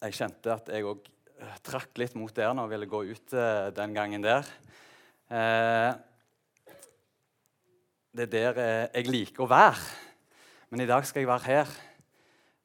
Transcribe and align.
jeg 0.00 0.16
kjente 0.16 0.52
at 0.54 0.70
jeg 0.72 0.86
òg 0.88 1.08
trakk 1.64 1.98
litt 2.00 2.14
mot 2.16 2.32
der 2.32 2.54
når 2.56 2.66
jeg 2.66 2.72
ville 2.74 2.88
gå 2.88 3.00
ut 3.10 3.34
eh, 3.36 3.66
den 3.76 3.96
gangen 3.96 4.24
der. 4.24 4.48
Eh, 5.28 5.90
det 8.16 8.26
er 8.28 8.32
der 8.32 8.60
eh, 8.60 8.86
jeg 8.96 9.10
liker 9.10 9.44
å 9.44 9.50
være. 9.50 9.82
Men 10.70 10.84
i 10.84 10.88
dag 10.88 11.04
skal 11.06 11.24
jeg 11.24 11.30
være 11.30 11.48
her. 11.48 11.76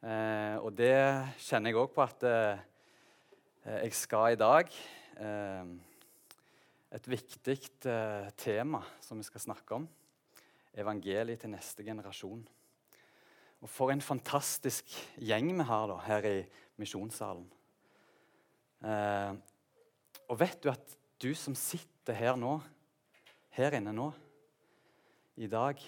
Eh, 0.06 0.56
og 0.62 0.72
det 0.78 0.96
kjenner 1.44 1.72
jeg 1.72 1.82
òg 1.82 1.92
på 1.96 2.06
at 2.06 2.26
eh, 2.30 2.64
jeg 3.82 4.00
skal 4.00 4.36
i 4.36 4.40
dag. 4.40 4.72
Eh, 5.20 5.76
et 6.96 7.08
viktig 7.12 7.58
tema 8.40 8.80
som 9.04 9.20
vi 9.20 9.26
skal 9.28 9.44
snakke 9.44 9.76
om. 9.76 9.88
Evangeliet 10.80 11.42
til 11.44 11.52
neste 11.52 11.84
generasjon. 11.84 12.46
Og 13.60 13.72
For 13.72 13.92
en 13.92 14.04
fantastisk 14.04 14.94
gjeng 15.20 15.50
vi 15.58 15.66
har 15.68 15.90
da, 15.90 15.98
her 16.06 16.28
i 16.30 16.38
misjonssalen. 16.82 17.46
Eh, 18.86 19.34
og 20.30 20.40
vet 20.40 20.58
du 20.64 20.70
at 20.72 20.96
du 21.22 21.32
som 21.38 21.56
sitter 21.58 22.18
her 22.18 22.38
nå, 22.40 22.58
her 23.56 23.78
inne 23.78 23.94
nå, 23.96 24.10
i 25.36 25.48
dag 25.52 25.80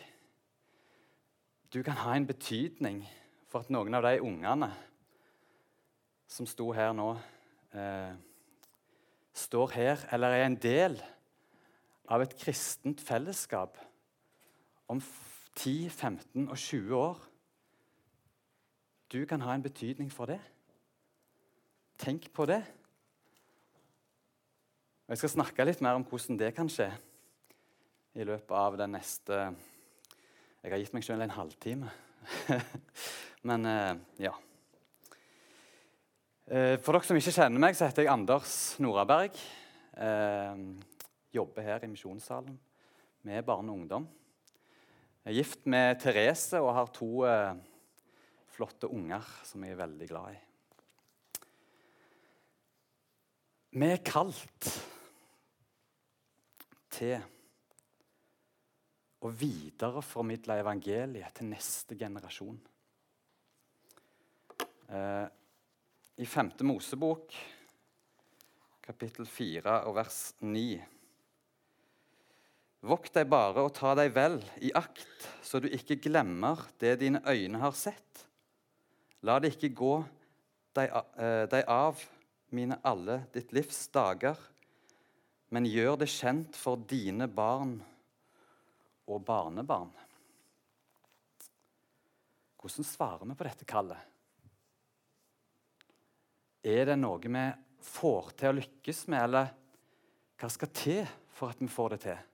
Du 1.72 1.82
kan 1.84 1.96
ha 2.00 2.16
en 2.16 2.26
betydning 2.28 3.02
for 3.52 3.64
at 3.64 3.70
noen 3.72 3.96
av 3.96 4.04
de 4.04 4.22
ungene 4.24 4.70
som 6.32 6.48
sto 6.48 6.70
her 6.76 6.94
nå, 6.96 7.10
eh, 7.76 8.16
står 9.36 9.74
her 9.76 10.06
eller 10.16 10.36
er 10.36 10.46
en 10.46 10.56
del 10.56 10.96
av 12.08 12.24
et 12.24 12.36
kristent 12.40 13.04
fellesskap 13.04 13.78
om 14.88 15.02
10, 15.56 15.90
15 15.90 16.48
og 16.48 16.58
20 16.58 16.96
år. 16.96 17.20
Du 19.12 19.26
kan 19.26 19.42
ha 19.42 19.56
en 19.56 19.64
betydning 19.64 20.12
for 20.12 20.26
det. 20.26 20.40
Tenk 21.98 22.28
på 22.34 22.46
det. 22.46 22.60
Og 25.08 25.16
Jeg 25.16 25.22
skal 25.24 25.32
snakke 25.34 25.66
litt 25.66 25.82
mer 25.82 25.98
om 25.98 26.04
hvordan 26.06 26.38
det 26.38 26.52
kan 26.54 26.70
skje 26.70 26.92
i 28.18 28.26
løpet 28.28 28.54
av 28.54 28.78
den 28.78 28.94
neste 28.94 29.40
Jeg 30.62 30.74
har 30.74 30.82
gitt 30.82 30.94
meg 30.94 31.06
selv 31.08 31.26
en 31.26 31.34
halvtime. 31.34 31.90
Men 33.50 33.66
eh, 33.66 33.98
ja. 34.28 34.34
Eh, 36.46 36.76
for 36.84 36.94
dere 36.94 37.08
som 37.08 37.18
ikke 37.18 37.34
kjenner 37.34 37.62
meg, 37.62 37.78
så 37.78 37.88
heter 37.88 38.06
jeg 38.06 38.14
Anders 38.14 38.56
Noraberg. 38.84 39.38
Eh, 39.98 40.64
jobber 41.34 41.66
her 41.66 41.86
i 41.86 41.90
Misjonssalen 41.90 42.58
med 43.26 43.46
barn 43.48 43.72
og 43.72 43.80
ungdom. 43.80 44.10
Jeg 45.24 45.34
er 45.34 45.40
gift 45.40 45.66
med 45.66 45.98
Therese 46.04 46.62
og 46.62 46.76
har 46.78 46.92
to 46.96 47.10
flotte 48.54 48.88
unger 48.88 49.26
som 49.46 49.66
jeg 49.66 49.76
er 49.76 49.82
veldig 49.82 50.10
glad 50.10 50.36
i. 50.36 50.47
Vi 53.68 53.88
er 53.92 54.00
kalt 54.00 54.68
til 56.96 57.18
å 59.20 59.32
videreformidle 59.36 60.56
evangeliet 60.62 61.36
til 61.36 61.50
neste 61.52 61.98
generasjon. 62.00 62.58
Eh, 64.88 65.28
I 66.24 66.26
5. 66.26 66.54
Mosebok, 66.64 67.36
kapittel 68.88 69.28
4 69.28 69.82
og 69.90 69.98
vers 70.00 70.22
9 70.40 70.68
Vokt 72.88 73.18
deg 73.18 73.28
bare 73.28 73.66
og 73.66 73.74
ta 73.76 73.96
deg 73.98 74.14
vel 74.16 74.38
i 74.64 74.70
akt, 74.78 75.26
så 75.44 75.60
du 75.60 75.66
ikke 75.68 75.98
glemmer 76.00 76.62
det 76.80 77.00
dine 77.02 77.20
øyne 77.26 77.60
har 77.60 77.74
sett. 77.76 78.22
La 79.28 79.42
det 79.44 79.58
ikke 79.58 79.74
gå 79.76 79.96
deg, 80.78 80.94
eh, 81.20 81.66
av 81.68 82.00
mine 82.56 82.80
alle 82.88 83.22
ditt 83.34 83.52
livs 83.56 83.88
dager, 83.94 84.38
men 85.50 85.68
gjør 85.68 86.02
det 86.02 86.10
kjent 86.12 86.58
for 86.60 86.80
dine 86.90 87.28
barn 87.32 87.78
og 89.08 89.24
barnebarn. 89.28 89.92
Hvordan 92.58 92.88
svarer 92.88 93.28
vi 93.30 93.38
på 93.38 93.48
dette 93.48 93.68
kallet? 93.70 94.00
Er 96.68 96.90
det 96.90 96.98
noe 97.00 97.22
vi 97.22 97.46
får 97.88 98.34
til 98.36 98.52
å 98.52 98.58
lykkes 98.58 99.06
med, 99.14 99.24
eller 99.24 99.54
hva 100.38 100.50
skal 100.52 100.74
til 100.76 101.06
for 101.38 101.54
at 101.54 101.62
vi 101.64 101.70
får 101.72 101.96
det 101.96 102.02
til? 102.10 102.26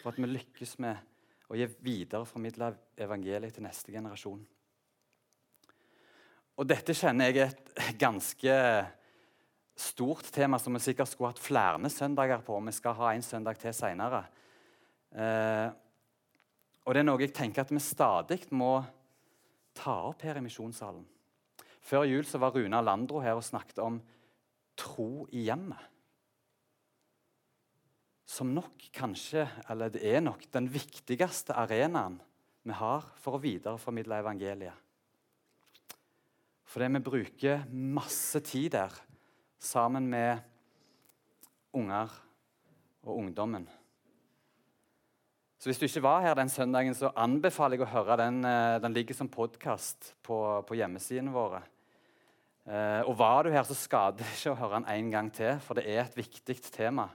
For 0.00 0.12
at 0.12 0.22
vi 0.22 0.30
lykkes 0.30 0.78
med 0.82 1.52
å 1.52 1.58
gi 1.58 1.68
videreformidle 1.84 2.70
evangeliet 3.04 3.58
til 3.58 3.66
neste 3.66 3.92
generasjon? 3.92 4.40
Og 6.56 6.68
dette 6.68 6.94
kjenner 6.96 7.28
jeg 7.28 7.50
et 7.50 8.00
ganske 8.00 8.56
stort 9.82 10.30
tema 10.34 10.58
som 10.62 10.74
vi 10.76 10.82
sikkert 10.82 11.10
skulle 11.10 11.32
hatt 11.32 11.42
flere 11.42 11.90
søndager 11.90 12.42
på. 12.46 12.58
Vi 12.66 12.74
skal 12.76 12.96
ha 13.00 13.12
en 13.12 13.24
søndag 13.26 13.58
til 13.60 13.74
seinere. 13.76 14.24
Eh, 15.12 15.68
og 16.82 16.94
det 16.94 17.02
er 17.02 17.06
noe 17.06 17.22
jeg 17.22 17.34
tenker 17.34 17.64
at 17.64 17.72
vi 17.72 17.82
stadig 17.82 18.40
må 18.54 18.80
ta 19.76 19.94
opp 20.08 20.24
her 20.26 20.38
i 20.38 20.44
misjonssalen. 20.44 21.04
Før 21.82 22.06
jul 22.06 22.26
så 22.26 22.38
var 22.42 22.54
Runa 22.54 22.80
Landro 22.84 23.20
her 23.22 23.38
og 23.38 23.46
snakket 23.46 23.80
om 23.82 23.98
tro 24.78 25.26
i 25.34 25.46
hjemmet. 25.48 25.88
Som 28.32 28.54
nok 28.56 28.86
kanskje, 28.94 29.44
eller 29.68 29.92
det 29.92 30.04
er 30.08 30.22
nok, 30.24 30.46
den 30.54 30.70
viktigste 30.72 31.56
arenaen 31.58 32.20
vi 32.62 32.74
har 32.78 33.04
for 33.20 33.36
å 33.36 33.42
videreformidle 33.42 34.22
evangeliet. 34.22 34.78
Fordi 36.72 36.88
vi 36.94 37.02
bruker 37.04 37.64
masse 37.68 38.40
tid 38.46 38.70
der 38.72 38.94
sammen 39.62 40.08
med 40.10 40.42
unger 41.72 42.10
og 43.02 43.16
ungdommen. 43.16 43.68
Så 45.58 45.70
Hvis 45.70 45.78
du 45.78 45.84
ikke 45.86 46.02
var 46.02 46.24
her 46.24 46.34
den 46.34 46.50
søndagen, 46.50 46.94
så 46.94 47.12
anbefaler 47.14 47.78
jeg 47.78 47.86
å 47.86 47.92
høre 47.92 48.16
den. 48.18 48.40
Eh, 48.44 48.80
den 48.82 48.94
ligger 48.96 49.14
som 49.14 49.30
podkast 49.30 50.10
på, 50.26 50.36
på 50.66 50.74
hjemmesidene 50.74 51.30
våre. 51.30 51.60
Eh, 52.66 53.02
og 53.06 53.14
var 53.18 53.46
du 53.46 53.52
her, 53.54 53.62
så 53.62 53.76
skader 53.78 54.24
det 54.24 54.32
ikke 54.34 54.56
å 54.56 54.58
høre 54.58 54.80
den 54.80 54.90
en 54.90 55.12
gang 55.14 55.30
til, 55.34 55.60
for 55.62 55.78
det 55.78 55.86
er 55.86 56.02
et 56.02 56.18
viktig 56.18 56.56
tema. 56.74 57.06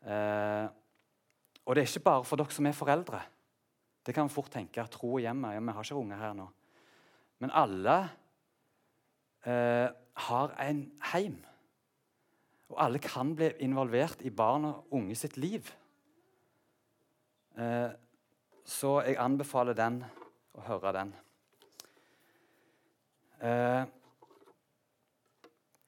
Eh, 0.00 0.64
og 1.66 1.76
det 1.76 1.82
er 1.82 1.90
ikke 1.90 2.06
bare 2.08 2.24
for 2.24 2.40
dere 2.40 2.56
som 2.56 2.68
er 2.70 2.78
foreldre. 2.78 3.20
Det 4.06 4.14
kan 4.16 4.28
vi 4.28 4.36
fort 4.38 4.52
tenke. 4.54 4.84
Tro 4.88 5.18
hjemme. 5.20 5.52
Ja, 5.52 5.60
vi 5.60 5.76
har 5.76 5.84
ikke 5.84 6.00
unger 6.00 6.20
her 6.22 6.36
nå. 6.38 6.46
Men 7.44 7.52
alle 7.52 7.98
eh, 9.46 9.88
har 10.26 10.54
en 10.62 10.82
heim. 11.12 11.36
Og 12.72 12.80
alle 12.82 12.98
kan 13.02 13.34
bli 13.38 13.52
involvert 13.62 14.24
i 14.26 14.32
barn 14.34 14.66
og 14.68 14.96
unge 14.98 15.14
sitt 15.18 15.36
liv. 15.38 15.68
Eh, 17.56 17.90
så 18.66 18.96
jeg 19.06 19.20
anbefaler 19.22 19.76
den 19.78 20.00
å 20.56 20.64
høre 20.66 20.92
den. 20.96 21.12
Eh, 23.46 23.84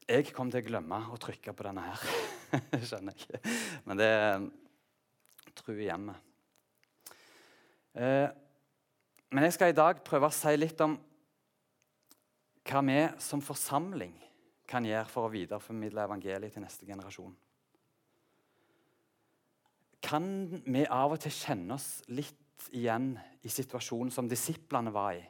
jeg 0.08 0.30
kom 0.32 0.52
til 0.52 0.62
å 0.62 0.69
glemme 0.69 1.02
å 1.12 1.19
trykke 1.20 1.52
på 1.52 1.66
denne 1.66 1.84
her. 1.84 2.06
Skjønner 2.88 3.12
jeg 3.12 3.26
ikke. 3.26 3.56
Men 3.84 4.00
det 4.00 4.08
er 4.08 4.46
tru 5.58 5.75
i 5.75 5.88
hjemme. 5.88 6.14
Eh, 7.98 8.28
men 9.34 9.44
jeg 9.44 9.56
skal 9.58 9.75
i 9.75 9.76
dag 9.76 10.00
prøve 10.06 10.30
å 10.30 10.32
si 10.32 10.54
litt 10.56 10.80
om 10.84 10.94
hva 12.68 12.82
vi 12.84 12.98
som 13.22 13.42
forsamling 13.44 14.14
kan 14.68 14.84
gjøre 14.84 15.08
for 15.08 15.26
å 15.26 15.32
videreformidle 15.32 16.04
evangeliet 16.04 16.52
til 16.54 16.64
neste 16.64 16.88
generasjon. 16.88 17.32
Kan 20.04 20.28
vi 20.66 20.84
av 20.84 21.16
og 21.16 21.22
til 21.22 21.34
kjenne 21.34 21.78
oss 21.78 21.88
litt 22.12 22.68
igjen 22.76 23.14
i 23.44 23.50
situasjonen 23.50 24.12
som 24.14 24.28
disiplene 24.30 24.92
var 24.94 25.16
i? 25.16 25.22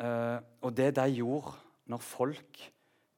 Uh, 0.00 0.38
og 0.64 0.72
det 0.72 0.94
de 0.96 1.04
gjorde 1.18 1.58
når 1.92 2.00
folk 2.00 2.62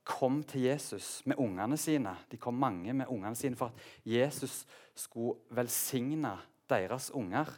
kom 0.03 0.41
til 0.49 0.67
Jesus 0.67 1.21
med 1.31 1.39
ungene 1.39 1.77
sine. 1.79 2.17
De 2.31 2.41
kom 2.41 2.59
mange 2.59 2.95
med 2.97 3.11
ungene 3.13 3.39
sine 3.39 3.59
for 3.59 3.71
at 3.71 4.09
Jesus 4.09 4.65
skulle 4.99 5.39
velsigne 5.55 6.35
deres 6.71 7.13
unger. 7.15 7.53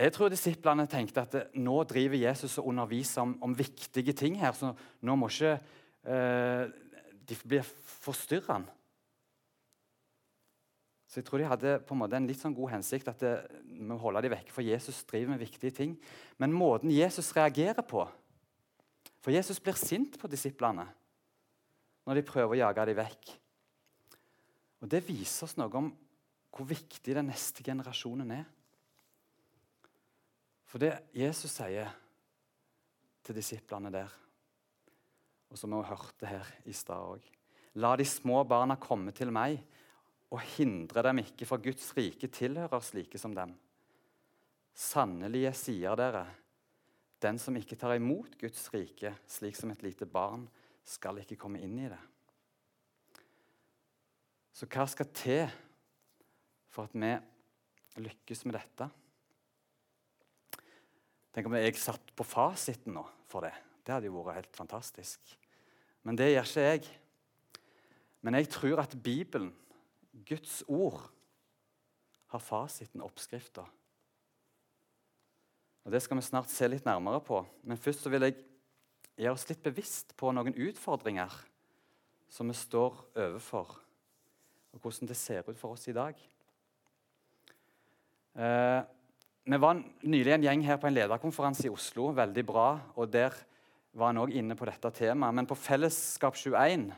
Jeg 0.00 0.14
tror 0.16 0.30
disiplene 0.32 0.86
tenkte 0.88 1.22
at 1.26 1.34
nå 1.60 1.76
driver 1.84 2.16
Jesus 2.16 2.56
og 2.60 2.70
underviser 2.72 3.20
om, 3.20 3.34
om 3.44 3.56
viktige 3.56 4.14
ting 4.16 4.38
her, 4.40 4.54
så 4.56 4.72
nå 5.04 5.16
må 5.18 5.28
ikke 5.28 5.58
eh, 6.08 6.70
de 7.28 7.36
bli 7.44 7.60
forstyrrende. 8.00 8.72
Så 11.10 11.18
jeg 11.18 11.26
tror 11.26 11.42
de 11.42 11.50
hadde 11.50 11.72
på 11.82 11.96
en 11.96 11.98
måte 12.04 12.14
en 12.16 12.28
litt 12.28 12.38
sånn 12.38 12.54
god 12.54 12.70
hensikt 12.76 13.08
at 13.10 13.18
det, 13.18 13.32
vi 13.66 13.96
holde 13.98 14.22
dem 14.22 14.30
vekke, 14.30 14.54
for 14.54 14.62
Jesus 14.62 15.02
driver 15.10 15.32
med 15.32 15.42
viktige 15.42 15.74
ting. 15.74 15.96
Men 16.38 16.54
måten 16.54 16.92
Jesus 16.94 17.32
reagerer 17.36 17.82
på 17.82 18.06
For 19.20 19.34
Jesus 19.34 19.58
blir 19.60 19.76
sint 19.76 20.14
på 20.16 20.30
disiplene 20.32 20.86
når 22.08 22.16
de 22.16 22.22
prøver 22.24 22.54
å 22.54 22.60
jage 22.62 22.86
dem 22.88 22.96
vekk. 22.96 23.32
Og 24.80 24.88
Det 24.88 25.02
viser 25.04 25.44
oss 25.44 25.58
noe 25.58 25.68
om 25.76 25.90
hvor 26.50 26.66
viktig 26.70 27.12
den 27.18 27.28
neste 27.28 27.62
generasjonen 27.66 28.32
er. 28.38 28.46
For 30.70 30.78
det 30.78 30.92
Jesus 31.18 31.50
sier, 31.58 31.90
til 33.26 33.36
disiplene 33.36 33.90
der. 33.92 34.10
Og 35.50 35.58
som 35.58 35.74
vi 35.74 35.82
hørte 35.88 36.28
her 36.30 36.46
i 36.70 36.74
stad 36.74 37.16
òg. 37.16 37.24
La 37.82 37.92
de 37.98 38.06
små 38.06 38.42
barna 38.46 38.76
komme 38.80 39.12
til 39.14 39.32
meg, 39.34 39.58
og 40.30 40.42
hindre 40.54 41.02
dem 41.08 41.22
ikke, 41.24 41.46
for 41.46 41.62
Guds 41.62 41.88
rike 41.96 42.30
tilhører 42.30 42.82
slike 42.86 43.18
som 43.18 43.34
dem. 43.34 43.56
Sannelig, 44.74 45.42
jeg 45.48 45.58
sier 45.58 45.98
dere, 45.98 46.22
den 47.20 47.38
som 47.42 47.56
ikke 47.58 47.76
tar 47.76 47.96
imot 47.98 48.38
Guds 48.40 48.62
rike 48.72 49.12
slik 49.28 49.58
som 49.58 49.72
et 49.74 49.82
lite 49.84 50.06
barn, 50.08 50.46
skal 50.86 51.18
ikke 51.20 51.38
komme 51.38 51.60
inn 51.60 51.76
i 51.82 51.90
det. 51.90 52.00
Så 54.54 54.70
hva 54.70 54.86
skal 54.90 55.10
til 55.14 55.44
for 56.70 56.86
at 56.86 56.94
vi 56.94 58.06
lykkes 58.06 58.46
med 58.46 58.56
dette? 58.56 58.86
Tenk 61.30 61.46
om 61.46 61.54
jeg 61.58 61.78
satt 61.78 62.12
på 62.16 62.26
fasiten 62.26 62.96
nå 62.96 63.04
for 63.30 63.46
det. 63.46 63.54
Det 63.86 63.94
hadde 63.94 64.10
jo 64.10 64.22
vært 64.24 64.42
helt 64.42 64.58
fantastisk. 64.58 65.36
Men 66.02 66.18
det 66.18 66.32
gjør 66.32 66.48
ikke 66.48 66.66
jeg. 66.66 66.88
Men 68.20 68.36
jeg 68.36 68.50
tror 68.52 68.82
at 68.82 68.96
Bibelen, 69.02 69.52
Guds 70.26 70.60
ord, 70.68 71.02
har 72.30 72.42
fasiten, 72.42 73.02
oppskrifta. 73.02 73.64
Og 75.84 75.92
Det 75.92 76.02
skal 76.02 76.18
vi 76.18 76.22
snart 76.22 76.50
se 76.52 76.68
litt 76.68 76.84
nærmere 76.86 77.22
på. 77.24 77.40
Men 77.64 77.80
først 77.80 78.04
så 78.04 78.12
vil 78.12 78.26
jeg 78.26 78.36
gjøre 79.16 79.34
oss 79.34 79.48
litt 79.48 79.62
bevisst 79.64 80.14
på 80.16 80.32
noen 80.34 80.54
utfordringer 80.54 81.32
som 82.30 82.48
vi 82.48 82.54
står 82.54 82.94
overfor, 83.18 83.72
og 84.70 84.78
hvordan 84.84 85.08
det 85.10 85.16
ser 85.18 85.48
ut 85.48 85.58
for 85.58 85.74
oss 85.74 85.88
i 85.90 85.94
dag. 85.96 86.14
Eh, 88.38 88.82
vi 89.44 89.56
var 89.56 89.78
nylig 90.04 90.34
en 90.34 90.44
gjeng 90.44 90.64
her 90.66 90.76
på 90.80 90.88
en 90.88 90.94
lederkonferanse 90.94 91.64
i 91.66 91.72
Oslo. 91.72 92.10
Veldig 92.12 92.44
bra. 92.46 92.80
og 92.96 93.08
Der 93.10 93.32
var 93.92 94.10
en 94.10 94.20
òg 94.20 94.34
inne 94.36 94.56
på 94.56 94.68
dette 94.68 94.90
temaet. 94.90 95.34
Men 95.34 95.48
på 95.48 95.56
Fellesskap 95.56 96.36
21 96.36 96.90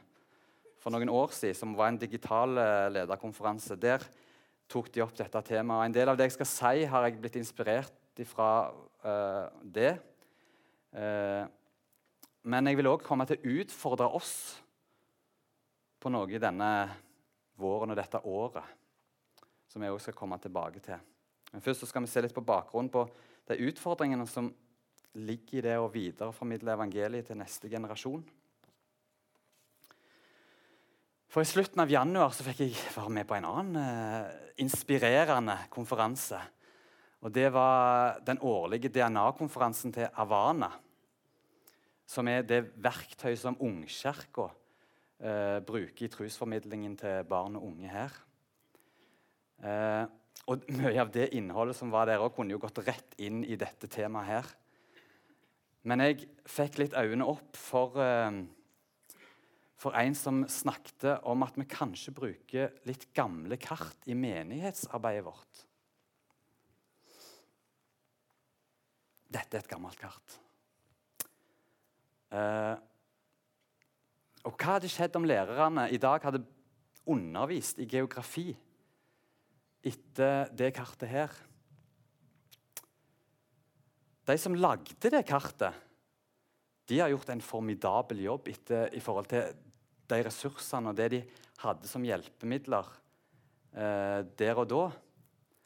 for 0.83 0.91
noen 0.91 1.09
år 1.09 1.31
siden, 1.31 1.55
som 1.55 1.77
var 1.79 1.93
en 1.93 2.01
digital 2.01 2.59
eh, 2.59 2.89
lederkonferanse, 2.97 3.77
der 3.79 4.03
tok 4.69 4.91
de 4.93 5.05
opp 5.05 5.15
dette 5.15 5.43
temaet. 5.47 5.87
En 5.87 5.95
del 5.95 6.11
av 6.11 6.19
det 6.19 6.27
jeg 6.27 6.37
skal 6.41 6.51
si, 6.51 6.85
har 6.91 7.07
jeg 7.07 7.21
blitt 7.21 7.39
inspirert 7.39 8.25
fra 8.29 8.73
uh, 9.05 9.47
det. 9.63 9.95
Uh, 10.93 11.47
men 12.45 12.69
jeg 12.69 12.77
vil 12.81 12.91
òg 12.91 13.05
komme 13.07 13.25
til 13.29 13.39
å 13.39 13.55
utfordre 13.63 14.09
oss 14.19 14.35
på 16.03 16.13
noe 16.13 16.29
i 16.29 16.43
denne 16.43 16.69
våren 17.61 17.95
og 17.95 17.99
dette 17.99 18.21
året, 18.27 18.67
som 19.71 19.85
jeg 19.85 19.95
også 19.95 20.11
skal 20.11 20.19
komme 20.19 20.41
tilbake 20.43 20.83
til. 20.85 21.12
Men 21.53 21.65
først 21.65 21.85
skal 21.89 22.05
vi 22.05 22.11
se 22.11 22.23
litt 22.25 22.35
på 22.37 22.45
bakgrunnen 22.45 22.93
på 22.93 23.05
de 23.51 23.59
utfordringene 23.69 24.27
som 24.31 24.49
ligger 25.21 25.59
i 25.59 25.65
det 25.67 25.75
å 25.81 25.91
videreformidle 25.93 26.73
evangeliet 26.73 27.29
til 27.29 27.37
neste 27.41 27.69
generasjon. 27.69 28.23
For 31.33 31.45
I 31.45 31.49
slutten 31.49 31.81
av 31.81 31.93
januar 31.93 32.33
så 32.37 32.45
fikk 32.45 32.65
jeg 32.65 32.77
være 32.93 33.13
med 33.17 33.29
på 33.29 33.37
en 33.39 33.49
annen 33.49 33.77
eh, 33.81 34.33
inspirerende 34.61 35.57
konferanse. 35.73 36.41
Og 37.25 37.33
Det 37.33 37.47
var 37.55 38.19
den 38.27 38.41
årlige 38.43 38.91
DNA-konferansen 38.93 39.95
til 39.95 40.11
Avana. 40.21 40.69
Som 42.05 42.29
er 42.29 42.43
det 42.45 42.75
verktøyet 42.83 43.41
som 43.41 43.57
Ungkirka 43.65 44.49
eh, 45.23 45.61
bruker 45.65 46.05
i 46.05 46.11
trosformidlingen 46.13 46.99
til 47.01 47.25
barn 47.29 47.57
og 47.57 47.69
unge 47.71 47.89
her. 47.89 48.19
Eh, 49.63 50.05
og 50.51 50.65
Mye 50.75 50.99
av 50.99 51.13
det 51.15 51.29
innholdet 51.37 51.77
som 51.79 51.93
var 51.93 52.09
der, 52.11 52.23
òg, 52.23 52.33
kunne 52.35 52.57
jo 52.57 52.63
gått 52.63 52.81
rett 52.83 53.15
inn 53.23 53.45
i 53.47 53.59
dette 53.59 53.87
temaet 53.91 54.31
her. 54.31 54.49
Men 55.87 56.03
jeg 56.03 56.27
fikk 56.51 56.81
litt 56.83 56.97
øynene 56.99 57.27
opp 57.31 57.59
for 57.59 57.99
eh, 58.03 58.43
for 59.83 59.97
en 59.99 60.15
som 60.15 60.45
snakket 60.47 61.25
om 61.27 61.43
at 61.43 61.57
vi 61.59 61.67
kanskje 61.67 62.15
bruker 62.15 62.71
litt 62.87 63.09
gamle 63.17 63.59
kart 63.59 64.07
i 64.07 64.15
menighetsarbeidet 64.15 65.25
vårt. 65.27 65.63
Dette 69.33 69.59
er 69.59 69.65
et 69.65 69.71
gammelt 69.71 69.99
kart. 69.99 70.39
Eh, 72.33 72.75
og 74.47 74.55
hva 74.55 74.77
hadde 74.77 74.91
skjedd 74.93 75.17
om 75.19 75.27
lærerne 75.27 75.89
i 75.93 76.01
dag 76.01 76.23
hadde 76.23 76.45
undervist 77.11 77.81
i 77.83 77.89
geografi 77.91 78.53
etter 79.83 80.51
det 80.55 80.71
kartet 80.77 81.11
her? 81.11 81.35
De 84.27 84.37
som 84.39 84.55
lagde 84.55 85.11
det 85.11 85.25
kartet, 85.27 85.75
de 86.87 86.99
har 87.01 87.11
gjort 87.11 87.31
en 87.33 87.43
formidabel 87.43 88.23
jobb 88.25 88.51
etter, 88.53 88.91
i 88.95 89.03
forhold 89.03 89.31
til 89.31 89.55
de 90.11 90.19
ressursene 90.27 90.93
og 90.93 90.99
det 90.99 91.09
de 91.15 91.23
hadde 91.63 91.89
som 91.91 92.05
hjelpemidler 92.07 92.89
eh, 93.75 94.21
der 94.39 94.59
og 94.59 94.69
da. 94.71 94.85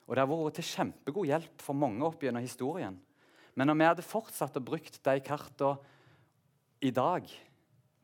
Og 0.07 0.15
det 0.15 0.23
har 0.23 0.31
vært 0.31 0.59
til 0.61 0.71
kjempegod 0.71 1.29
hjelp 1.29 1.65
for 1.65 1.79
mange 1.79 2.05
opp 2.07 2.23
gjennom 2.23 2.45
historien. 2.45 2.97
Men 3.57 3.73
om 3.73 3.81
vi 3.81 3.89
hadde 3.89 4.05
fortsatt 4.05 4.59
å 4.61 4.65
brukt 4.65 5.01
de 5.03 5.21
kartene 5.25 5.95
i 6.85 6.93
dag, 6.93 7.25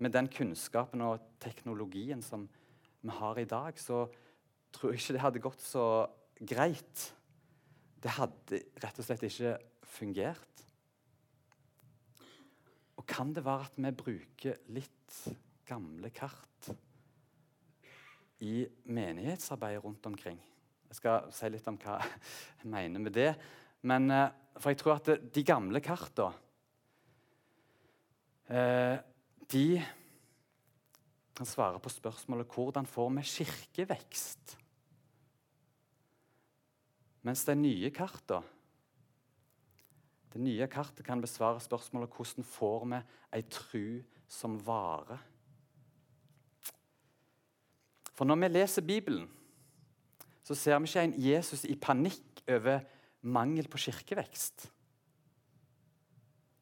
med 0.03 0.11
den 0.11 0.27
kunnskapen 0.33 1.05
og 1.05 1.23
teknologien 1.39 2.23
som 2.25 2.49
vi 3.03 3.15
har 3.15 3.39
i 3.39 3.47
dag, 3.47 3.77
så 3.79 4.09
tror 4.75 4.97
ikke 4.97 5.17
det 5.17 5.23
hadde 5.23 5.43
gått 5.45 5.65
så 5.65 5.87
greit. 6.41 7.09
Det 8.03 8.17
hadde 8.17 8.63
rett 8.83 8.99
og 8.99 9.07
slett 9.07 9.27
ikke 9.29 9.57
fungert. 9.87 10.65
Og 12.99 13.07
kan 13.09 13.33
det 13.35 13.45
være 13.47 13.69
at 13.69 13.79
vi 13.79 13.93
bruker 13.99 14.63
litt 14.75 15.19
gamle 15.69 16.11
kart 16.15 16.71
i 18.43 18.65
menighetsarbeidet 18.91 19.85
rundt 19.85 20.07
omkring. 20.11 20.39
Jeg 20.91 20.99
skal 20.99 21.29
si 21.33 21.49
litt 21.51 21.69
om 21.71 21.79
hva 21.81 22.01
jeg 22.03 22.71
mener 22.71 23.03
med 23.03 23.15
det. 23.17 23.31
Men, 23.87 24.11
eh, 24.11 24.31
for 24.59 24.71
jeg 24.71 24.81
tror 24.83 24.99
at 24.99 25.11
de 25.35 25.43
gamle 25.47 25.81
kartene 25.83 26.35
eh, 28.53 28.99
De 29.53 29.83
kan 31.35 31.49
svare 31.49 31.81
på 31.83 31.91
spørsmålet 31.91 32.53
hvordan 32.53 32.87
får 32.87 33.11
vi 33.17 33.25
kirkevekst? 33.27 34.62
Mens 37.23 37.45
de 37.47 37.55
nye 37.55 37.91
kartene 37.95 38.43
det 40.33 40.41
nye 40.41 40.67
kartet 40.71 41.05
kan 41.05 41.21
besvare 41.21 41.61
spørsmålet 41.61 42.13
hvordan 42.17 42.47
får 42.47 42.85
vi 42.89 43.01
ei 43.37 43.45
tru 43.53 43.87
som 44.33 44.57
varer. 44.65 45.21
For 48.13 48.29
når 48.29 48.41
vi 48.41 48.49
leser 48.49 48.87
Bibelen, 48.87 49.29
så 50.43 50.57
ser 50.57 50.79
vi 50.79 50.89
ikke 50.89 51.05
en 51.05 51.17
Jesus 51.21 51.67
i 51.69 51.77
panikk 51.77 52.43
over 52.49 52.81
mangel 53.23 53.69
på 53.69 53.81
kirkevekst. 53.85 54.71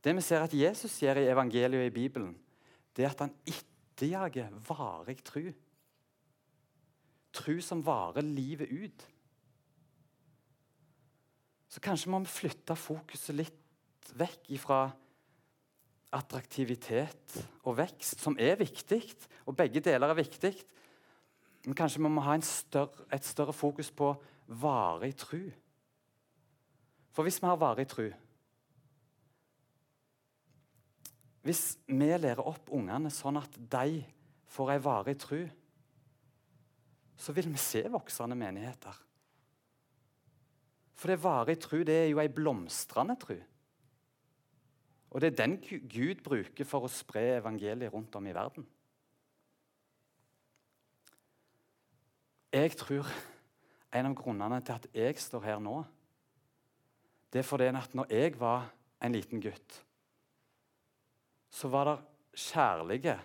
Det 0.02 0.14
vi 0.17 0.25
ser 0.25 0.43
at 0.43 0.55
Jesus 0.55 0.99
gjør 1.02 1.21
i 1.21 1.31
evangeliet 1.31 1.85
og 1.85 1.87
i 1.87 1.95
Bibelen, 1.95 2.35
det 2.97 3.05
er 3.05 3.14
at 3.14 3.23
han 3.23 3.35
etterjager 3.47 4.50
varig 4.67 5.21
tru. 5.23 5.52
Tru 7.33 7.61
som 7.62 7.85
varer 7.87 8.26
livet 8.26 8.73
ut. 8.73 9.07
Så 11.71 11.83
kanskje 11.83 12.11
må 12.11 12.19
vi 12.25 12.33
flytte 12.33 12.75
fokuset 12.79 13.37
litt 13.37 14.12
vekk 14.19 14.50
ifra 14.57 14.81
attraktivitet 16.11 17.37
og 17.62 17.77
vekst, 17.79 18.19
som 18.19 18.35
er 18.43 18.59
viktig, 18.59 19.05
og 19.47 19.55
begge 19.59 19.83
deler 19.85 20.11
er 20.11 20.19
viktig. 20.19 20.55
Men 21.67 21.77
kanskje 21.79 22.00
vi 22.03 22.11
må 22.11 22.25
ha 22.25 22.35
større, 22.43 23.07
et 23.12 23.27
større 23.27 23.55
fokus 23.55 23.93
på 23.95 24.11
varig 24.61 25.15
tru. 25.21 25.45
For 27.15 27.27
hvis 27.27 27.41
vi 27.43 27.49
har 27.50 27.61
varig 27.61 27.89
tru 27.91 28.11
Hvis 31.41 31.79
vi 31.89 31.95
lærer 31.97 32.45
opp 32.45 32.69
ungene 32.69 33.09
sånn 33.09 33.39
at 33.41 33.55
de 33.57 34.03
får 34.53 34.75
ei 34.75 34.83
varig 34.85 35.15
tru, 35.23 35.39
så 37.17 37.33
vil 37.33 37.49
vi 37.49 37.57
se 37.57 37.81
voksende 37.89 38.37
menigheter. 38.37 38.99
For 41.00 41.09
det 41.09 41.23
varig 41.23 41.57
tro 41.62 41.80
det 41.87 41.97
er 41.97 42.11
jo 42.11 42.21
ei 42.21 42.28
blomstrende 42.28 43.16
tro. 43.21 43.38
Og 45.11 45.23
det 45.23 45.30
er 45.30 45.38
den 45.38 45.57
Gud 45.88 46.21
bruker 46.23 46.69
for 46.69 46.85
å 46.85 46.92
spre 46.92 47.38
evangeliet 47.38 47.92
rundt 47.95 48.14
om 48.19 48.28
i 48.28 48.35
verden. 48.37 48.66
Jeg 52.52 52.75
tror 52.76 53.09
en 53.95 54.11
av 54.11 54.14
grunnene 54.19 54.61
til 54.66 54.76
at 54.76 54.87
jeg 54.92 55.16
står 55.23 55.47
her 55.47 55.62
nå, 55.62 55.80
det 57.30 57.40
er 57.40 57.47
fordi 57.47 57.71
at 57.71 57.95
når 57.95 58.11
jeg 58.11 58.37
var 58.38 58.69
en 59.00 59.14
liten 59.14 59.40
gutt, 59.42 59.80
så 61.50 61.71
var 61.71 61.88
det 61.88 61.99
kjærlige 62.50 63.16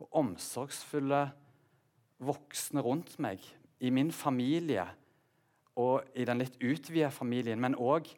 og 0.00 0.20
omsorgsfulle 0.24 1.22
voksne 2.24 2.82
rundt 2.84 3.18
meg, 3.22 3.44
i 3.80 3.92
min 3.92 4.10
familie 4.12 4.88
og 5.76 6.06
i 6.16 6.24
den 6.24 6.40
litt 6.40 6.56
utvida 6.64 7.10
familien, 7.12 7.60
men 7.60 7.76
òg 7.76 8.08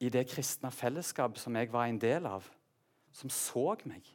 i 0.00 0.08
det 0.12 0.24
kristne 0.30 0.70
fellesskapet 0.72 1.42
som 1.42 1.56
jeg 1.58 1.72
var 1.72 1.88
en 1.88 2.00
del 2.00 2.26
av, 2.28 2.46
som 3.12 3.30
så 3.32 3.74
meg. 3.88 4.06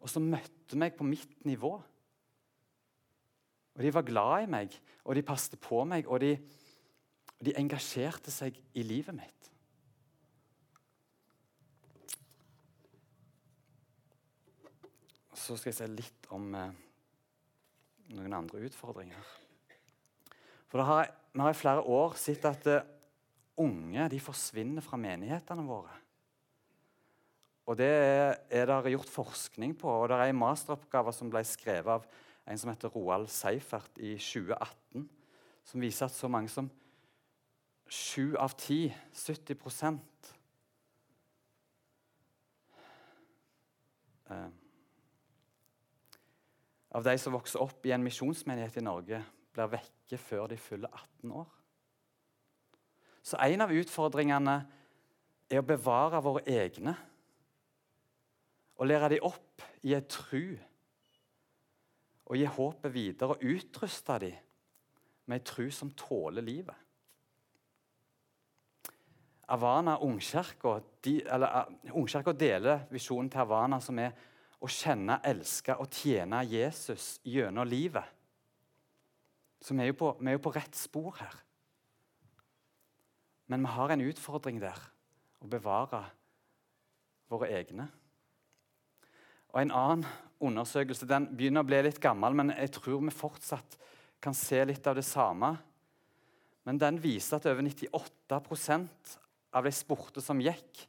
Og 0.00 0.10
som 0.10 0.28
møtte 0.30 0.78
meg 0.78 0.94
på 0.96 1.04
mitt 1.04 1.44
nivå. 1.44 1.74
Og 3.76 3.82
De 3.82 3.92
var 3.92 4.06
glad 4.08 4.46
i 4.46 4.50
meg, 4.50 4.76
og 5.04 5.14
de 5.14 5.26
passet 5.26 5.58
på 5.60 5.82
meg, 5.84 6.06
og 6.08 6.20
de, 6.22 6.36
de 7.44 7.56
engasjerte 7.58 8.32
seg 8.32 8.56
i 8.74 8.84
livet 8.86 9.16
mitt. 9.16 9.32
Så 15.36 15.58
skal 15.58 15.70
jeg 15.70 15.78
se 15.78 15.90
litt 15.92 16.30
om 16.34 16.48
eh, 16.58 16.72
noen 18.16 18.32
andre 18.34 18.64
utfordringer. 18.66 19.45
For 20.66 20.82
har, 20.82 21.12
Vi 21.32 21.40
har 21.40 21.50
i 21.50 21.58
flere 21.58 21.80
år 21.80 22.14
sett 22.16 22.44
at 22.48 22.66
uh, 22.66 22.84
unge 23.60 24.08
de 24.08 24.20
forsvinner 24.20 24.84
fra 24.84 24.96
menighetene 24.96 25.64
våre. 25.66 25.92
Og 27.66 27.76
Det 27.76 27.88
er 28.50 28.66
det 28.66 28.92
gjort 28.92 29.10
forskning 29.10 29.74
på. 29.78 29.90
og 29.90 30.08
Det 30.08 30.16
er 30.16 30.30
en 30.30 30.38
masteroppgave 30.38 31.12
som 31.12 31.30
ble 31.30 31.42
skrevet 31.44 31.92
av 31.92 32.06
en 32.46 32.58
som 32.58 32.70
heter 32.70 32.88
Roald 32.94 33.28
Seifert 33.28 33.98
i 33.98 34.14
2018, 34.16 35.08
som 35.64 35.80
viser 35.80 36.06
at 36.06 36.14
så 36.14 36.28
mange 36.28 36.48
som 36.48 36.70
sju 37.90 38.36
av 38.38 38.54
ti, 38.58 38.94
70 39.14 39.98
eh, 44.30 44.48
av 46.90 47.04
de 47.04 47.18
som 47.18 47.34
vokser 47.34 47.62
opp 47.62 47.86
i 47.86 47.92
en 47.94 48.02
misjonsmenighet 48.02 48.78
i 48.78 48.84
Norge, 48.86 49.22
blir 49.56 49.72
vekke 49.72 50.18
før 50.20 50.46
de 50.52 50.58
fyller 50.60 50.92
18 50.92 51.32
år. 51.32 51.52
Så 53.26 53.40
en 53.42 53.64
av 53.64 53.74
utfordringene 53.74 54.56
er 55.50 55.62
å 55.62 55.66
bevare 55.66 56.22
våre 56.22 56.44
egne. 56.46 56.94
Og 58.76 58.86
lære 58.86 59.14
dem 59.16 59.26
opp 59.26 59.64
i 59.88 59.94
ei 59.96 60.04
tru. 60.10 60.56
Og 62.26 62.38
gi 62.38 62.48
håpet 62.50 62.92
videre 62.94 63.36
og 63.36 63.46
utruste 63.46 64.18
dem 64.22 64.42
med 65.26 65.40
ei 65.40 65.46
tru 65.46 65.70
som 65.74 65.90
tåler 65.98 66.44
livet. 66.44 66.82
Avana 69.48 69.94
Ungkirka 70.02 70.80
de, 71.06 71.20
uh, 71.22 72.32
deler 72.34 72.86
visjonen 72.90 73.30
til 73.30 73.38
Havana, 73.38 73.78
som 73.80 73.98
er 74.02 74.10
å 74.58 74.66
kjenne, 74.66 75.20
elske 75.22 75.76
og 75.78 75.90
tjene 75.94 76.42
Jesus 76.50 77.20
gjennom 77.22 77.68
livet. 77.68 78.15
Så 79.62 79.74
vi 79.74 79.86
er, 79.86 79.96
på, 79.96 80.12
vi 80.20 80.30
er 80.30 80.36
jo 80.36 80.44
på 80.44 80.54
rett 80.54 80.76
spor 80.78 81.16
her. 81.20 81.34
Men 83.46 83.62
vi 83.64 83.74
har 83.76 83.94
en 83.94 84.04
utfordring 84.06 84.60
der 84.62 84.78
å 85.42 85.48
bevare 85.50 86.02
våre 87.30 87.50
egne. 87.54 87.88
Og 89.54 89.62
En 89.62 89.72
annen 89.72 90.06
undersøkelse 90.42 91.08
den 91.08 91.30
begynner 91.36 91.64
å 91.64 91.68
bli 91.68 91.78
litt 91.86 92.00
gammel, 92.02 92.34
men 92.36 92.52
jeg 92.52 92.74
tror 92.76 93.00
vi 93.00 93.14
fortsatt 93.14 93.78
kan 94.20 94.34
se 94.36 94.58
litt 94.68 94.86
av 94.86 94.98
det 94.98 95.06
samme. 95.06 95.54
Men 96.66 96.80
den 96.82 96.98
viser 97.00 97.38
at 97.38 97.46
over 97.48 97.62
98% 97.64 99.16
av 99.56 99.64
de 99.64 99.72
spurte 99.72 100.20
som 100.20 100.42
gikk 100.42 100.82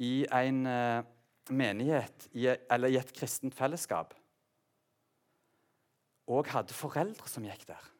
i 0.00 0.24
en 0.30 0.62
eh, 0.70 1.04
menighet 1.50 2.28
eller 2.34 2.92
i 2.92 2.98
et 3.00 3.12
kristent 3.16 3.54
fellesskap, 3.56 4.14
og 6.26 6.50
hadde 6.50 6.74
foreldre 6.74 7.28
som 7.30 7.46
gikk 7.46 7.66
der. 7.68 7.92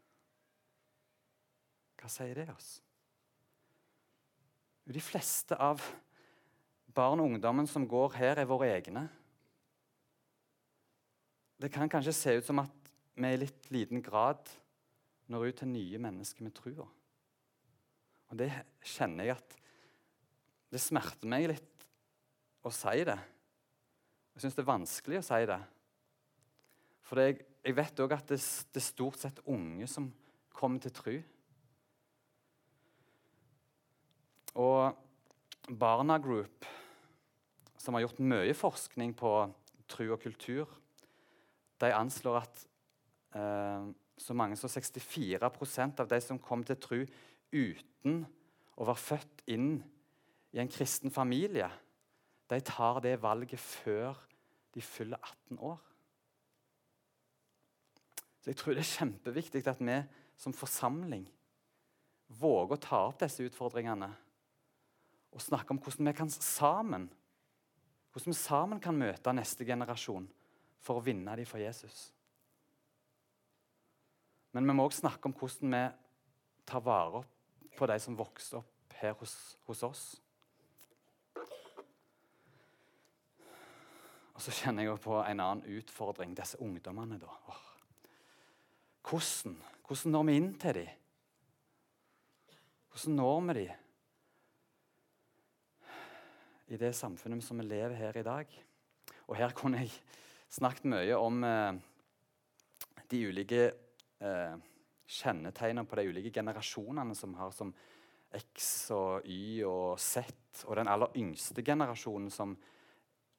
Hva 2.00 2.10
sier 2.10 2.38
det 2.38 2.48
oss? 2.52 2.76
De 4.86 5.02
fleste 5.02 5.56
av 5.58 5.82
barn 6.96 7.20
og 7.22 7.32
ungdommen 7.32 7.66
som 7.68 7.86
går 7.88 8.14
her, 8.16 8.38
er 8.38 8.48
våre 8.48 8.68
egne. 8.70 9.06
Det 11.56 11.70
kan 11.72 11.90
kanskje 11.90 12.14
se 12.14 12.36
ut 12.38 12.46
som 12.46 12.60
at 12.62 12.92
vi 13.16 13.32
i 13.32 13.40
litt 13.40 13.70
liten 13.72 14.02
grad 14.04 14.48
når 15.32 15.48
ut 15.48 15.60
til 15.62 15.72
nye 15.72 16.00
mennesker 16.00 16.44
med 16.46 16.54
trua. 16.54 16.86
Og 18.30 18.38
det 18.38 18.50
kjenner 18.84 19.30
jeg 19.30 19.38
at 19.38 19.62
Det 20.66 20.80
smerter 20.82 21.30
meg 21.30 21.44
litt 21.46 21.84
å 22.66 22.72
si 22.74 23.04
det. 23.06 23.14
Jeg 24.34 24.42
syns 24.42 24.56
det 24.56 24.64
er 24.64 24.68
vanskelig 24.68 25.20
å 25.20 25.24
si 25.24 25.38
det. 25.48 25.58
For 27.06 27.22
jeg, 27.22 27.38
jeg 27.66 27.74
vet 27.74 28.00
òg 28.04 28.12
at 28.14 28.28
det, 28.30 28.38
det, 28.70 28.78
er 28.78 28.86
stort 28.86 29.18
sett 29.18 29.40
unge 29.50 29.88
som 29.90 30.06
kommer 30.54 30.82
til 30.82 30.92
tru. 30.94 31.14
Og 34.62 35.74
Barna 35.74 36.20
Group, 36.22 36.66
som 37.76 37.96
har 37.96 38.06
gjort 38.06 38.22
mye 38.22 38.54
forskning 38.54 39.16
på 39.18 39.32
tru 39.90 40.04
og 40.14 40.20
kultur, 40.22 40.70
de 41.82 41.90
anslår 41.92 42.38
at 42.38 42.62
eh, 43.36 43.90
så 44.16 44.36
mange 44.38 44.56
som 44.56 44.70
64% 44.70 46.00
av 46.04 46.08
de 46.08 46.20
som 46.22 46.40
kom 46.40 46.62
til 46.64 46.78
tru 46.80 47.00
uten 47.52 48.22
å 48.76 48.86
være 48.86 49.02
født 49.02 49.44
inn 49.52 49.74
i 50.54 50.62
en 50.62 50.70
kristen 50.70 51.12
familie, 51.12 51.68
de 52.46 52.62
tar 52.62 53.02
det 53.02 53.18
valget 53.20 53.60
før 53.60 54.14
de 54.72 54.84
fyller 54.84 55.18
18 55.50 55.58
år. 55.58 55.82
Så 58.46 58.52
Jeg 58.52 58.58
tror 58.60 58.76
det 58.76 58.82
er 58.84 58.92
kjempeviktig 58.92 59.60
at 59.66 59.80
vi 59.82 59.94
som 60.38 60.52
forsamling 60.54 61.24
våger 62.38 62.76
å 62.76 62.82
ta 62.84 63.00
opp 63.08 63.18
disse 63.18 63.42
utfordringene 63.42 64.06
og 65.34 65.42
snakke 65.42 65.74
om 65.74 65.80
hvordan 65.82 66.06
vi 66.06 66.12
kan 66.14 66.30
sammen 66.30 67.08
hvordan 68.14 68.30
vi 68.30 68.38
sammen 68.38 68.78
kan 68.80 68.94
møte 68.94 69.34
neste 69.34 69.66
generasjon 69.66 70.30
for 70.78 71.00
å 71.00 71.02
vinne 71.02 71.34
dem 71.36 71.50
for 71.50 71.58
Jesus. 71.58 72.12
Men 74.54 74.70
vi 74.70 74.78
må 74.78 74.86
også 74.86 75.02
snakke 75.02 75.26
om 75.26 75.34
hvordan 75.34 75.74
vi 75.74 75.82
tar 76.70 76.86
vare 76.86 77.26
på 77.74 77.90
de 77.90 77.98
som 78.00 78.16
vokser 78.16 78.62
opp 78.62 78.96
her 79.02 79.18
hos, 79.18 79.34
hos 79.66 79.82
oss. 79.90 80.06
Og 84.36 84.40
så 84.46 84.54
kjenner 84.62 84.86
jeg 84.86 85.02
på 85.02 85.18
en 85.18 85.42
annen 85.50 85.80
utfordring. 85.80 86.38
Disse 86.38 86.62
ungdommene, 86.62 87.18
da. 87.18 87.40
Åh. 87.50 87.75
Hvordan? 89.06 89.56
Hvordan 89.86 90.12
når 90.12 90.24
vi 90.26 90.36
inn 90.36 90.52
til 90.58 90.74
dem? 90.80 90.88
Hvordan 92.90 93.18
når 93.20 93.40
vi 93.46 93.52
dem 93.54 93.82
i 96.66 96.78
det 96.80 96.90
samfunnet 96.98 97.44
som 97.46 97.60
vi 97.62 97.66
lever 97.68 97.94
her 97.94 98.16
i 98.18 98.24
dag? 98.26 98.46
Og 99.28 99.36
her 99.38 99.54
kunne 99.54 99.84
jeg 99.84 99.92
snakket 100.50 100.88
mye 100.90 101.18
om 101.18 101.44
eh, 101.46 101.78
de 103.10 103.20
ulike 103.28 103.62
eh, 104.18 104.56
kjennetegnene 105.06 105.86
på 105.86 105.98
de 106.00 106.08
ulike 106.10 106.34
generasjonene 106.34 107.14
som 107.14 107.34
har 107.38 107.54
som 107.54 107.70
X 108.34 108.90
og 108.90 109.26
Y 109.30 109.62
og 109.68 110.00
Z, 110.02 110.64
og 110.66 110.76
den 110.80 110.90
aller 110.90 111.14
yngste 111.22 111.62
generasjonen 111.62 112.30
som 112.34 112.56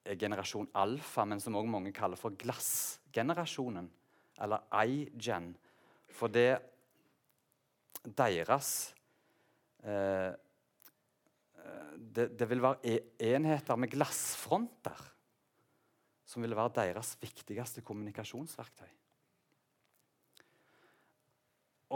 er 0.07 0.15
generasjon 0.15 0.69
alfa, 0.79 1.25
men 1.27 1.43
som 1.43 1.59
også 1.59 1.73
mange 1.75 1.91
kaller 1.91 2.19
for 2.19 2.39
glassgenerasjonen, 2.39 3.89
eller 4.41 4.63
iGen. 4.85 5.53
For 6.13 6.31
det 6.31 6.57
deres 8.17 8.71
eh, 9.83 10.33
det, 11.97 12.29
det, 12.39 12.47
vil 12.49 12.61
være 12.63 12.79
e, 12.87 12.99
enheter 13.33 13.79
med 13.79 13.91
glassfronter 13.91 15.01
som 16.27 16.43
vil 16.43 16.55
være 16.55 16.75
deres 16.75 17.15
viktigste 17.21 17.81
kommunikasjonsverktøy. 17.87 18.89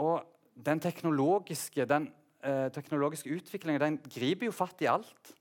Og 0.00 0.24
den 0.56 0.80
teknologiske, 0.80 1.84
den, 1.88 2.08
eh, 2.40 2.68
teknologiske 2.72 3.30
utviklingen 3.30 3.80
den 3.80 3.98
griper 4.08 4.48
jo 4.48 4.56
fatt 4.56 4.80
i 4.84 4.88
alt. 4.88 5.34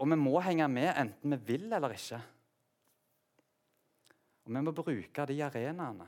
Og 0.00 0.08
vi 0.08 0.16
må 0.16 0.40
henge 0.40 0.68
med 0.68 0.94
enten 0.96 1.36
vi 1.36 1.54
vil 1.54 1.72
eller 1.72 1.92
ikke. 1.92 2.20
Og 4.50 4.56
vi 4.56 4.60
må 4.66 4.72
bruke 4.74 5.24
de 5.30 5.36
arenaene 5.46 6.06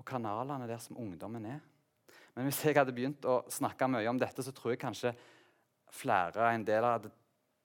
og 0.00 0.04
kanalene 0.08 0.64
der 0.64 0.80
som 0.80 0.96
ungdommen 0.96 1.44
er. 1.44 1.60
Men 2.32 2.48
hvis 2.48 2.62
jeg 2.64 2.78
hadde 2.78 2.94
begynt 2.96 3.28
å 3.28 3.42
snakke 3.52 3.88
mye 3.92 4.08
om 4.08 4.16
dette, 4.20 4.40
så 4.40 4.52
tror 4.56 4.72
jeg 4.72 4.80
kanskje 4.80 5.12
flere 5.92 6.48
en 6.54 6.64
del 6.64 6.88
hadde 6.88 7.12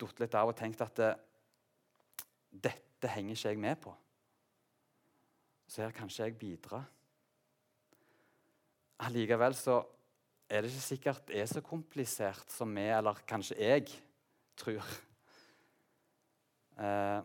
datt 0.03 0.19
litt 0.19 0.35
av 0.35 0.51
og 0.51 0.57
tenkt 0.59 0.83
at 0.83 0.99
det, 0.99 1.09
dette 2.67 3.13
henger 3.15 3.39
ikke 3.39 3.55
jeg 3.55 3.63
med 3.63 3.81
på. 3.87 3.95
Så 5.71 5.85
her 5.85 5.95
kan 5.95 6.11
ikke 6.11 6.27
jeg 6.27 6.39
bidra. 6.43 6.83
Allikevel 9.07 9.55
så 9.55 9.79
er 10.51 10.59
det 10.65 10.75
ikke 10.75 10.89
sikkert 10.91 11.27
det 11.31 11.39
er 11.39 11.53
så 11.55 11.63
komplisert 11.63 12.51
som 12.51 12.75
vi, 12.75 12.89
eller 12.91 13.23
kanskje 13.23 13.63
jeg, 13.63 14.01
tror. 14.59 14.97
Eh, 16.81 17.21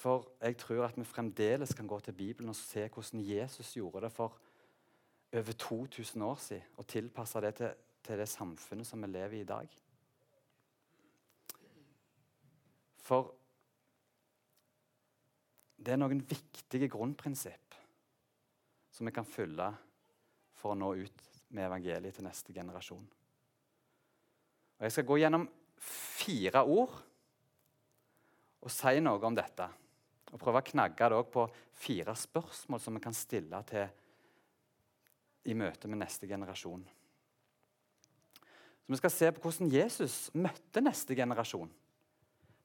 for 0.00 0.30
jeg 0.40 0.56
tror 0.56 0.86
at 0.86 0.96
vi 0.96 1.04
fremdeles 1.04 1.74
kan 1.76 1.88
gå 1.88 1.98
til 2.00 2.16
Bibelen 2.16 2.48
og 2.48 2.56
se 2.56 2.86
hvordan 2.88 3.20
Jesus 3.20 3.74
gjorde 3.76 4.06
det 4.06 4.12
for 4.12 4.38
over 5.32 5.52
2000 5.52 6.22
år 6.24 6.38
siden, 6.40 6.62
og 6.76 6.86
tilpasse 6.86 7.40
det 7.40 7.54
til, 7.54 7.74
til 8.02 8.18
det 8.18 8.28
samfunnet 8.28 8.86
som 8.86 9.02
vi 9.02 9.10
lever 9.12 9.36
i 9.36 9.40
i 9.40 9.44
dag. 9.44 9.76
For 12.96 13.34
det 15.76 15.92
er 15.92 16.00
noen 16.00 16.24
viktige 16.24 16.88
grunnprinsipp 16.88 17.76
som 18.90 19.06
vi 19.06 19.12
kan 19.14 19.28
følge 19.28 19.68
for 20.56 20.72
å 20.72 20.78
nå 20.78 20.94
ut 21.04 21.28
med 21.50 21.66
evangeliet 21.66 22.16
til 22.16 22.26
neste 22.26 22.54
generasjon. 22.56 23.06
Og 24.78 24.82
Jeg 24.86 24.92
skal 24.92 25.08
gå 25.08 25.20
gjennom 25.20 25.48
fire 25.80 26.64
ord 26.64 26.96
og 28.60 28.72
si 28.72 29.00
noe 29.00 29.24
om 29.24 29.36
dette. 29.36 29.68
Og 30.30 30.38
prøve 30.38 30.62
å 30.62 30.68
knagge 30.70 31.08
det 31.10 31.20
på 31.34 31.46
fire 31.82 32.14
spørsmål 32.16 32.80
som 32.82 32.96
vi 32.96 33.02
kan 33.02 33.16
stille 33.16 33.62
til 33.68 33.88
i 35.50 35.56
møte 35.56 35.88
med 35.88 36.02
neste 36.02 36.28
generasjon. 36.28 36.82
Så 38.90 38.92
Vi 38.92 38.98
skal 38.98 39.10
se 39.14 39.30
på 39.32 39.44
hvordan 39.44 39.70
Jesus 39.70 40.14
møtte 40.34 40.82
neste 40.82 41.14
generasjon. 41.14 41.70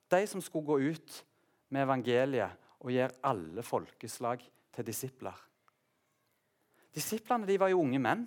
De 0.09 0.21
som 0.27 0.41
skulle 0.41 0.65
gå 0.65 0.93
ut 0.93 1.19
med 1.69 1.85
evangeliet 1.85 2.63
og 2.81 2.93
gjøre 2.93 3.19
alle 3.25 3.63
folkeslag 3.65 4.41
til 4.73 4.85
disipler. 4.85 5.37
Disiplene 6.95 7.47
de 7.47 7.59
var 7.59 7.71
jo 7.71 7.81
unge 7.83 7.99
menn. 8.01 8.25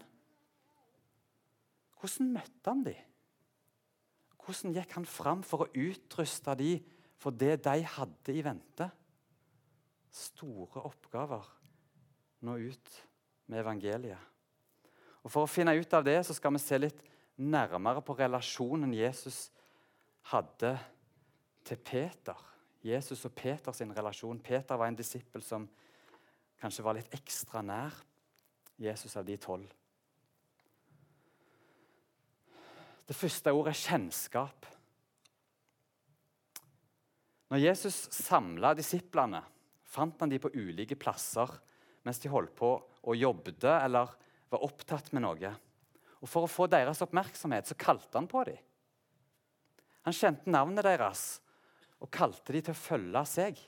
Hvordan 1.99 2.33
møtte 2.35 2.71
han 2.71 2.85
dem? 2.87 3.05
Hvordan 4.39 4.75
gikk 4.79 4.95
han 4.97 5.09
fram 5.09 5.43
for 5.45 5.67
å 5.67 5.71
utruste 5.75 6.55
dem 6.59 6.85
for 7.19 7.35
det 7.35 7.59
de 7.67 7.83
hadde 7.97 8.35
i 8.35 8.45
vente? 8.45 8.89
Store 10.19 10.83
oppgaver 10.89 11.47
nå 12.47 12.57
ut 12.59 12.91
med 13.47 13.63
evangeliet. 13.63 14.35
Og 15.23 15.31
For 15.33 15.45
å 15.45 15.51
finne 15.51 15.75
ut 15.77 15.95
av 15.95 16.05
det 16.07 16.19
så 16.27 16.35
skal 16.37 16.55
vi 16.55 16.63
se 16.63 16.79
litt 16.79 17.01
nærmere 17.39 18.03
på 18.03 18.17
relasjonen 18.19 18.95
Jesus 18.97 19.49
hadde 20.33 20.75
til 21.67 21.81
Peter. 21.85 22.39
Jesus 22.85 23.25
og 23.27 23.35
Peters 23.37 23.81
relasjon. 23.83 24.41
Peter 24.41 24.79
var 24.79 24.91
en 24.91 24.99
disippel 24.99 25.43
som 25.43 25.67
kanskje 26.59 26.85
var 26.87 26.99
litt 26.99 27.13
ekstra 27.15 27.63
nær 27.63 27.95
Jesus 28.79 29.17
av 29.19 29.27
de 29.27 29.37
tolv. 29.41 29.69
Det 33.09 33.17
første 33.17 33.53
ordet 33.57 33.73
er 33.73 33.81
kjennskap. 33.81 34.67
Når 37.49 37.63
Jesus 37.63 37.97
samla 38.13 38.75
disiplene, 38.77 39.41
fant 39.89 40.21
han 40.21 40.31
de 40.33 40.41
på 40.43 40.53
ulike 40.55 40.99
plasser 41.01 41.51
mens 42.07 42.21
de 42.23 42.31
holdt 42.33 42.55
på 42.57 42.71
og 42.79 43.17
jobbet 43.17 43.65
eller 43.69 44.13
var 44.49 44.65
opptatt 44.65 45.11
med 45.13 45.25
noe. 45.25 45.53
Og 46.19 46.31
For 46.31 46.47
å 46.47 46.51
få 46.51 46.67
deres 46.71 47.03
oppmerksomhet 47.05 47.69
så 47.69 47.77
kalte 47.79 48.17
han 48.17 48.29
på 48.31 48.45
dem. 48.49 48.59
Han 50.07 50.17
kjente 50.17 50.51
navnet 50.51 50.87
deres 50.87 51.25
og 51.99 52.11
kalte 52.15 52.55
dem 52.55 52.65
til 52.65 52.75
å 52.75 52.81
følge 52.81 53.25
seg. 53.29 53.61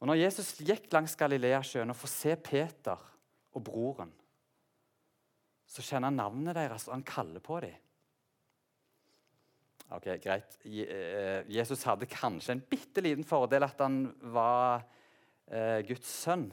Og 0.00 0.08
når 0.10 0.20
Jesus 0.20 0.52
gikk 0.60 0.90
langs 0.92 1.16
Galileasjøen 1.18 1.92
og 1.92 1.98
får 1.98 2.12
se 2.12 2.36
Peter 2.40 3.04
og 3.54 3.64
broren, 3.64 4.12
så 5.64 5.82
kjenner 5.82 6.10
han 6.10 6.18
navnet 6.20 6.56
deres, 6.58 6.86
og 6.86 6.94
han 6.98 7.06
kaller 7.08 7.42
på 7.42 7.56
dem. 7.64 7.83
Ok, 9.92 10.06
Greit. 10.22 10.56
Eh, 10.64 11.44
Jesus 11.52 11.84
hadde 11.84 12.08
kanskje 12.08 12.54
en 12.56 12.62
bitte 12.70 13.02
liten 13.04 13.26
fordel 13.26 13.66
at 13.66 13.82
han 13.84 14.06
var 14.32 14.86
eh, 15.50 15.82
Guds 15.84 16.08
sønn, 16.24 16.48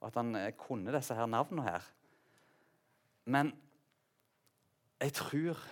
og 0.00 0.08
at 0.10 0.18
han 0.18 0.34
eh, 0.40 0.50
kunne 0.58 0.94
disse 0.94 1.14
her 1.14 1.30
navnene 1.30 1.68
her. 1.68 1.86
Men 3.30 3.52
jeg 5.00 5.14
tror 5.16 5.62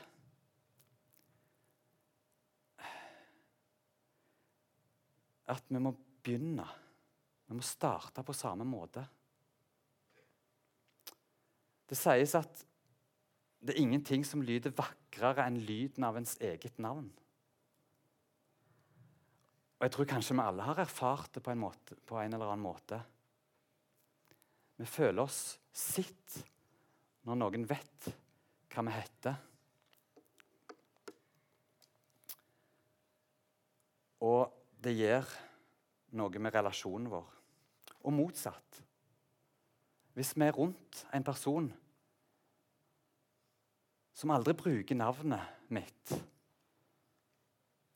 at 5.53 5.69
vi 5.69 5.83
må 5.83 5.93
begynne. 6.23 6.69
Vi 7.49 7.59
må 7.59 7.67
starte 7.67 8.25
på 8.25 8.37
samme 8.37 8.65
måte. 8.65 9.03
Det 11.89 11.99
sies 11.99 12.39
at 12.39 12.63
det 13.63 13.77
er 13.77 13.83
ingenting 13.83 14.25
som 14.27 14.43
lyder 14.43 14.75
vakrere 14.75 15.45
enn 15.47 15.61
lyden 15.63 16.03
av 16.07 16.17
ens 16.19 16.35
eget 16.43 16.81
navn. 16.83 17.07
Og 19.79 19.87
Jeg 19.87 19.95
tror 19.95 20.09
kanskje 20.11 20.35
vi 20.39 20.43
alle 20.43 20.67
har 20.67 20.81
erfart 20.83 21.35
det 21.35 21.43
på 21.43 21.53
en, 21.53 21.63
måte, 21.63 21.97
på 22.07 22.19
en 22.19 22.35
eller 22.35 22.51
annen 22.51 22.65
måte. 22.65 22.99
Vi 24.79 24.87
føler 24.87 25.23
oss 25.23 25.59
sitt 25.75 26.39
når 27.27 27.39
noen 27.39 27.67
vet 27.71 28.09
hva 28.73 28.85
vi 28.87 28.95
heter. 28.95 29.39
Og 34.23 34.43
det 34.83 34.95
gjør 34.97 35.31
noe 36.19 36.43
med 36.43 36.55
relasjonen 36.55 37.11
vår. 37.11 37.31
Og 38.03 38.15
motsatt. 38.15 38.83
Hvis 40.19 40.35
vi 40.35 40.47
er 40.47 40.55
rundt 40.55 41.05
en 41.15 41.27
person 41.27 41.71
som 44.13 44.33
aldri 44.35 44.55
bruker 44.57 44.99
navnet 44.99 45.69
mitt, 45.73 46.13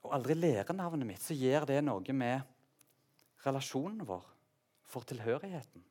og 0.06 0.14
aldri 0.16 0.36
lærer 0.38 0.76
navnet 0.76 1.08
mitt, 1.08 1.22
så 1.22 1.34
gjør 1.36 1.66
det 1.68 1.80
noe 1.84 2.16
med 2.16 2.54
relasjonen 3.44 4.06
vår 4.06 4.24
for 4.86 5.06
tilhørigheten. 5.06 5.82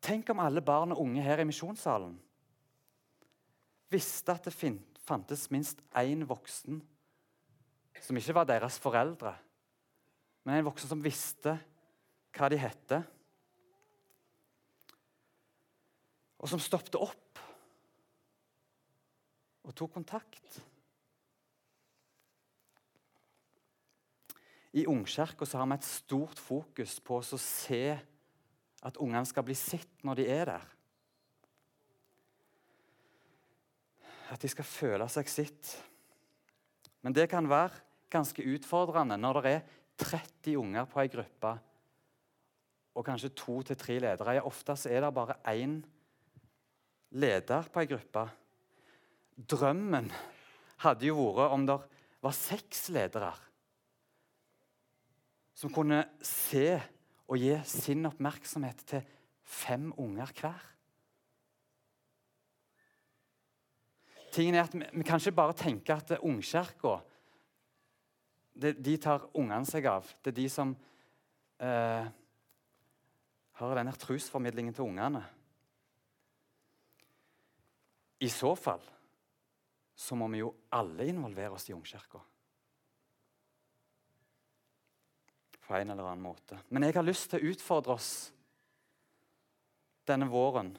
Tenk 0.00 0.30
om 0.32 0.40
alle 0.42 0.62
barn 0.64 0.94
og 0.94 1.02
unge 1.02 1.24
her 1.24 1.42
i 1.42 1.48
misjonssalen 1.48 2.16
visste 3.90 4.32
at 4.32 4.46
det 4.46 4.54
fantes 5.04 5.48
minst 5.50 5.82
én 5.98 6.22
voksen 6.28 6.78
som 8.00 8.16
ikke 8.16 8.34
var 8.38 8.46
deres 8.48 8.78
foreldre, 8.80 9.34
men 10.44 10.56
en 10.56 10.68
voksen 10.70 10.88
som 10.88 11.02
visste 11.04 11.56
hva 12.36 12.48
de 12.48 12.56
hette. 12.60 13.00
Og 16.40 16.48
som 16.48 16.62
stoppet 16.62 16.96
opp 16.96 17.42
og 19.66 19.74
tok 19.76 19.92
kontakt. 19.98 20.60
I 24.72 24.86
Ungkirka 24.86 25.46
har 25.58 25.66
vi 25.66 25.76
et 25.76 25.86
stort 25.88 26.38
fokus 26.38 26.98
på 27.02 27.18
å 27.18 27.40
se 27.42 27.84
at 28.86 29.00
ungene 29.02 29.26
skal 29.28 29.44
bli 29.44 29.56
sett 29.58 30.04
når 30.06 30.20
de 30.20 30.26
er 30.30 30.50
der. 30.52 30.68
At 34.30 34.40
de 34.40 34.50
skal 34.52 34.68
føle 34.68 35.08
seg 35.10 35.28
sitt. 35.28 35.72
Men 37.02 37.16
det 37.16 37.26
kan 37.32 37.48
være 37.50 37.82
ganske 38.12 38.44
utfordrende 38.54 39.18
når 39.18 39.40
det 39.42 39.54
er 39.56 39.66
30 40.00 40.60
unger 40.60 40.86
på 40.88 41.02
ei 41.02 41.10
gruppe 41.12 41.56
og 42.94 43.06
kanskje 43.06 43.32
to 43.36 43.60
til 43.66 43.78
tre 43.78 43.98
ledere. 44.02 44.40
Ofte 44.46 44.76
er 44.90 45.02
det 45.04 45.14
bare 45.14 45.38
én 45.50 45.80
leder 47.10 47.68
på 47.72 47.82
ei 47.82 47.90
gruppe. 47.90 48.26
Drømmen 49.48 50.10
hadde 50.84 51.08
jo 51.08 51.30
vært 51.36 51.54
om 51.54 51.64
det 51.68 51.78
var 52.20 52.36
seks 52.36 52.88
ledere 52.92 53.32
som 55.56 55.72
kunne 55.72 56.02
se 56.24 56.80
og 57.30 57.38
gi 57.38 57.52
sin 57.68 58.08
oppmerksomhet 58.08 58.84
til 58.88 59.02
fem 59.44 59.90
unger 60.00 60.32
hver. 60.40 60.66
Tingen 64.30 64.54
er 64.54 64.64
at 64.64 64.74
Vi, 64.74 64.86
vi 64.92 65.04
kan 65.04 65.20
ikke 65.20 65.36
bare 65.36 65.56
tenke 65.58 65.94
at 65.94 66.18
Ungkirka 66.20 67.00
de 68.60 68.96
tar 69.00 69.28
ungene 69.34 69.66
seg 69.66 69.86
av. 69.86 70.06
Det 70.20 70.32
er 70.32 70.36
de 70.36 70.48
som 70.52 70.72
eh, 71.60 72.08
har 73.60 73.76
denne 73.76 73.92
trosformidlingen 73.96 74.74
til 74.74 74.84
ungene. 74.84 75.22
I 78.20 78.28
så 78.28 78.54
fall 78.54 78.82
så 80.00 80.16
må 80.16 80.30
vi 80.32 80.40
jo 80.40 80.54
alle 80.72 81.04
involvere 81.10 81.58
oss 81.58 81.68
i 81.68 81.74
Ungkirka. 81.76 82.20
På 85.60 85.76
en 85.76 85.92
eller 85.92 86.08
annen 86.08 86.24
måte. 86.24 86.56
Men 86.72 86.86
jeg 86.86 86.96
har 86.96 87.04
lyst 87.04 87.28
til 87.30 87.42
å 87.42 87.52
utfordre 87.52 87.98
oss 87.98 88.10
denne 90.08 90.30
våren 90.32 90.72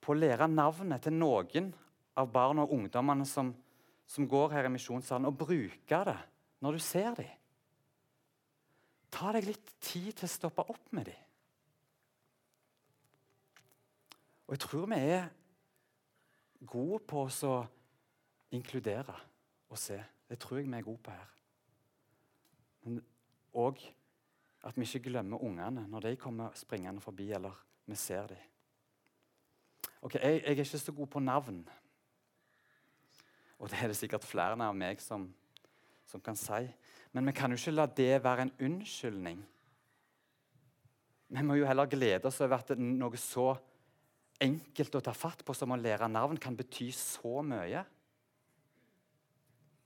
på 0.00 0.14
å 0.14 0.18
lære 0.18 0.46
navnet 0.46 1.02
til 1.02 1.18
noen 1.18 1.72
av 2.16 2.30
barna 2.32 2.62
og 2.64 2.76
ungdommene 2.78 3.26
som, 3.28 3.50
som 4.06 4.28
går 4.30 4.54
her 4.54 4.70
i 4.70 4.72
misjonssalen, 4.72 5.26
og 5.26 5.42
bruke 5.42 6.02
det 6.06 6.18
når 6.62 6.78
du 6.78 6.86
ser 6.86 7.18
dem. 7.18 7.34
Ta 9.10 9.34
deg 9.34 9.50
litt 9.50 9.74
tid 9.82 10.12
til 10.14 10.28
å 10.28 10.34
stoppe 10.38 10.70
opp 10.70 10.92
med 10.94 11.10
dem. 11.10 11.22
Og 14.46 14.54
jeg 14.54 14.62
tror 14.62 14.86
vi 14.94 15.02
er 15.02 15.32
gode 16.62 17.02
på 17.10 17.26
å 17.26 17.56
inkludere 18.54 19.14
og 19.68 19.78
se. 19.78 19.98
Det 20.28 20.38
tror 20.38 20.60
jeg 20.60 20.68
vi 20.68 20.78
er 20.78 20.86
gode 20.86 21.02
på 21.02 21.14
her. 21.14 21.32
Men 22.86 23.00
òg 23.54 23.80
at 24.66 24.76
vi 24.76 24.86
ikke 24.86 25.10
glemmer 25.10 25.42
ungene 25.42 25.86
når 25.88 26.08
de 26.08 26.16
kommer 26.20 26.54
springende 26.58 27.00
forbi 27.00 27.30
eller 27.32 27.54
vi 27.86 27.94
ser 27.94 28.26
dem. 28.26 28.44
Ok, 30.02 30.14
jeg, 30.14 30.42
jeg, 30.42 30.44
er 30.44 30.50
ikke 30.50 30.78
så 30.78 30.92
god 30.92 31.06
på 31.06 31.20
navn. 31.20 31.68
Og 33.58 33.70
det 33.70 33.78
er 33.82 33.90
det 33.90 33.96
sikkert 33.96 34.24
flere 34.26 34.58
av 34.58 34.74
meg 34.76 35.00
som, 35.00 35.28
som 36.06 36.20
kan 36.20 36.36
si. 36.36 36.66
Men 37.12 37.26
vi 37.26 37.34
kan 37.34 37.50
jo 37.50 37.58
ikke 37.58 37.74
la 37.74 37.86
det 37.86 38.24
være 38.24 38.46
en 38.46 38.52
unnskyldning. 38.68 39.40
Vi 41.28 41.42
må 41.42 41.56
jo 41.58 41.66
heller 41.66 41.88
glede 41.90 42.28
oss 42.28 42.40
over 42.44 42.60
at 42.60 42.76
noe 42.78 43.18
så 43.18 43.54
enkelt 44.42 44.98
å 44.98 45.02
ta 45.02 45.14
fatt 45.16 45.42
på 45.46 45.54
som 45.56 45.72
å 45.72 45.78
lære 45.80 46.08
navn 46.12 46.38
kan 46.38 46.56
bety 46.58 46.90
så 46.94 47.40
mye. 47.42 47.82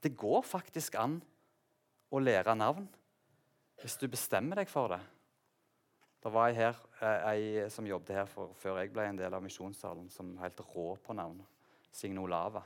Det 0.01 0.17
går 0.17 0.43
faktisk 0.47 0.97
an 1.01 1.19
å 2.11 2.21
lære 2.23 2.57
navn 2.57 2.89
hvis 3.81 3.97
du 4.01 4.07
bestemmer 4.13 4.61
deg 4.61 4.69
for 4.69 4.93
det. 4.93 5.01
Det 6.21 6.33
var 6.33 6.51
ei, 6.51 6.57
her, 6.57 6.81
eh, 7.01 7.29
ei 7.31 7.71
som 7.73 7.87
jobbet 7.89 8.13
her 8.13 8.27
for, 8.29 8.53
før 8.61 8.83
jeg 8.83 8.93
ble 8.93 9.07
en 9.09 9.21
del 9.21 9.33
av 9.33 9.41
misjonssalen, 9.45 10.11
som 10.13 10.35
helt 10.43 10.61
rå 10.75 10.91
på 11.01 11.17
navn. 11.17 11.41
Signe 11.93 12.21
Olava. 12.21 12.61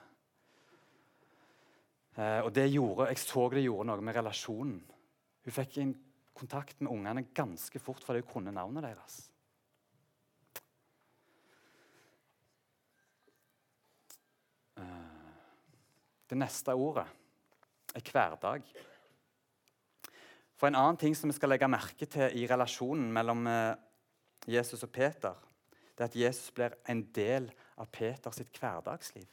Eh, 2.16 2.40
og 2.42 2.50
det 2.54 2.66
gjorde, 2.72 3.08
Jeg 3.08 3.18
så 3.18 3.48
det 3.50 3.62
gjorde 3.62 3.86
noe 3.86 4.02
med 4.02 4.16
relasjonen. 4.16 4.82
Hun 5.44 5.54
fikk 5.54 5.78
en 5.78 5.94
kontakt 6.34 6.80
med 6.80 6.90
ungene 6.90 7.26
ganske 7.34 7.78
fort 7.78 8.02
fordi 8.02 8.22
hun 8.24 8.32
kunne 8.32 8.54
navnet 8.54 8.82
deres. 8.82 9.30
Eh, 14.78 15.10
det 16.28 16.38
neste 16.38 16.74
ordet 16.74 17.06
hverdag. 18.02 18.66
For 20.54 20.68
En 20.70 20.78
annen 20.78 20.98
ting 20.98 21.16
som 21.16 21.30
vi 21.30 21.36
skal 21.36 21.50
legge 21.52 21.68
merke 21.68 22.06
til 22.06 22.34
i 22.38 22.46
relasjonen 22.50 23.10
mellom 23.12 23.46
eh, 23.46 23.74
Jesus 24.46 24.82
og 24.86 24.92
Peter, 24.94 25.34
det 25.94 26.02
er 26.02 26.10
at 26.10 26.16
Jesus 26.16 26.50
blir 26.54 26.74
en 26.90 27.02
del 27.14 27.50
av 27.78 27.90
Peters 27.92 28.40
hverdagsliv. 28.42 29.28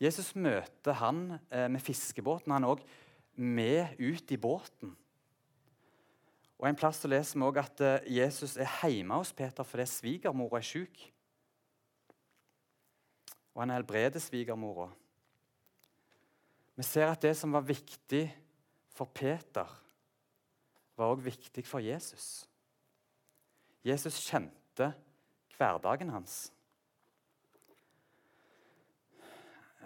Jesus 0.00 0.34
møter 0.34 0.98
han 0.98 1.38
eh, 1.50 1.68
med 1.70 1.82
fiskebåten. 1.82 2.52
Han 2.52 2.66
òg 2.66 2.82
med 3.36 3.98
ut 3.98 4.30
i 4.30 4.38
båten. 4.40 4.94
Og 6.58 6.68
En 6.68 6.76
plass 6.76 7.02
så 7.02 7.10
leser 7.10 7.40
vi 7.40 7.60
at 7.60 7.80
eh, 7.80 8.10
Jesus 8.18 8.56
er 8.56 8.70
hjemme 8.88 9.20
hos 9.20 9.32
Peter 9.32 9.66
fordi 9.66 9.86
svigermora 9.90 10.58
er 10.58 10.66
syk. 10.66 11.10
Og 13.54 13.62
han 13.62 13.70
helbreder 13.70 14.22
svigermora. 14.22 14.90
Vi 16.74 16.82
ser 16.82 17.06
at 17.06 17.22
det 17.22 17.36
som 17.38 17.54
var 17.54 17.62
viktig 17.66 18.24
for 18.94 19.10
Peter, 19.14 19.68
var 20.96 21.10
også 21.10 21.26
viktig 21.26 21.66
for 21.66 21.82
Jesus. 21.82 22.48
Jesus 23.84 24.18
kjente 24.26 24.92
hverdagen 25.56 26.10
hans. 26.10 26.52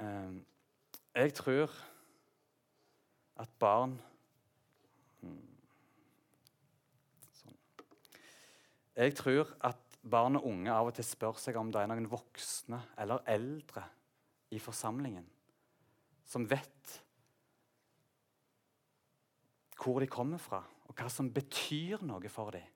Ehm, 0.00 0.44
jeg 1.14 1.34
tror 1.34 1.72
at 3.36 3.50
barn 3.58 3.96
sånn. 7.40 7.56
Jeg 8.96 9.16
tror 9.18 9.50
at 9.60 9.98
barn 10.02 10.38
og 10.38 10.46
unge 10.52 10.72
av 10.72 10.88
og 10.88 10.94
til 10.96 11.04
spør 11.06 11.40
seg 11.40 11.58
om 11.58 11.72
det 11.72 11.82
er 11.82 11.90
noen 11.90 12.08
voksne 12.10 12.80
eller 13.00 13.24
eldre 13.28 13.84
i 14.54 14.60
forsamlingen 14.62 15.26
som 16.28 16.44
vet 16.48 16.98
hvor 19.78 20.02
de 20.02 20.08
kommer 20.10 20.40
fra, 20.42 20.58
og 20.90 20.96
hva 20.98 21.06
som 21.12 21.30
betyr 21.32 22.02
noe 22.04 22.28
for 22.32 22.52
dem. 22.52 22.66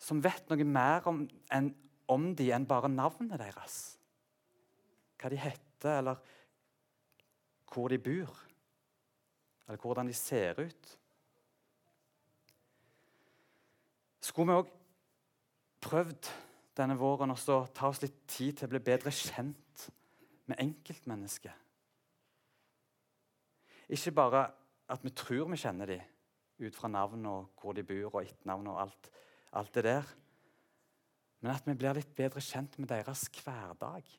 Som 0.00 0.20
vet 0.22 0.46
noe 0.50 0.66
mer 0.66 1.06
om, 1.08 1.24
en, 1.52 1.70
om 2.10 2.28
dem 2.36 2.52
enn 2.54 2.68
bare 2.68 2.90
navnet 2.92 3.40
deres. 3.40 3.78
Hva 5.20 5.32
de 5.32 5.40
heter, 5.40 5.98
eller 6.02 6.20
hvor 7.70 7.90
de 7.90 7.98
bor. 8.02 8.44
Eller 9.66 9.80
hvordan 9.80 10.08
de 10.10 10.16
ser 10.16 10.60
ut. 10.60 10.94
Skulle 14.20 14.52
vi 14.52 14.60
òg 14.60 14.72
prøvd 15.80 16.30
denne 16.78 16.96
våren 16.98 17.34
også 17.34 17.64
ta 17.74 17.90
oss 17.90 18.02
litt 18.04 18.22
tid 18.30 18.58
til 18.58 18.68
å 18.68 18.72
bli 18.74 18.82
bedre 18.84 19.12
kjent 19.14 19.88
med 20.50 20.60
enkeltmennesket? 20.62 21.66
Ikke 23.90 24.14
bare 24.14 24.44
at 24.90 25.02
vi 25.02 25.12
tror 25.14 25.50
vi 25.50 25.58
kjenner 25.58 25.90
dem 25.90 26.06
ut 26.60 26.76
fra 26.76 26.90
navn 26.92 27.26
og 27.30 27.60
hvor 27.60 27.74
de 27.74 27.84
bor, 27.86 28.14
og 28.14 28.22
etternavn 28.22 28.68
og 28.70 28.80
alt, 28.82 29.10
alt 29.56 29.74
det 29.74 29.84
der. 29.86 30.10
Men 31.40 31.54
at 31.54 31.66
vi 31.66 31.76
blir 31.78 31.96
litt 31.96 32.12
bedre 32.16 32.42
kjent 32.44 32.76
med 32.78 32.90
deres 32.92 33.24
hverdag. 33.40 34.10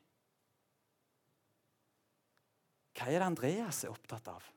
Hva 2.92 3.08
er 3.08 3.22
det 3.22 3.28
Andreas 3.28 3.84
er 3.84 3.94
opptatt 3.94 4.28
av? 4.32 4.48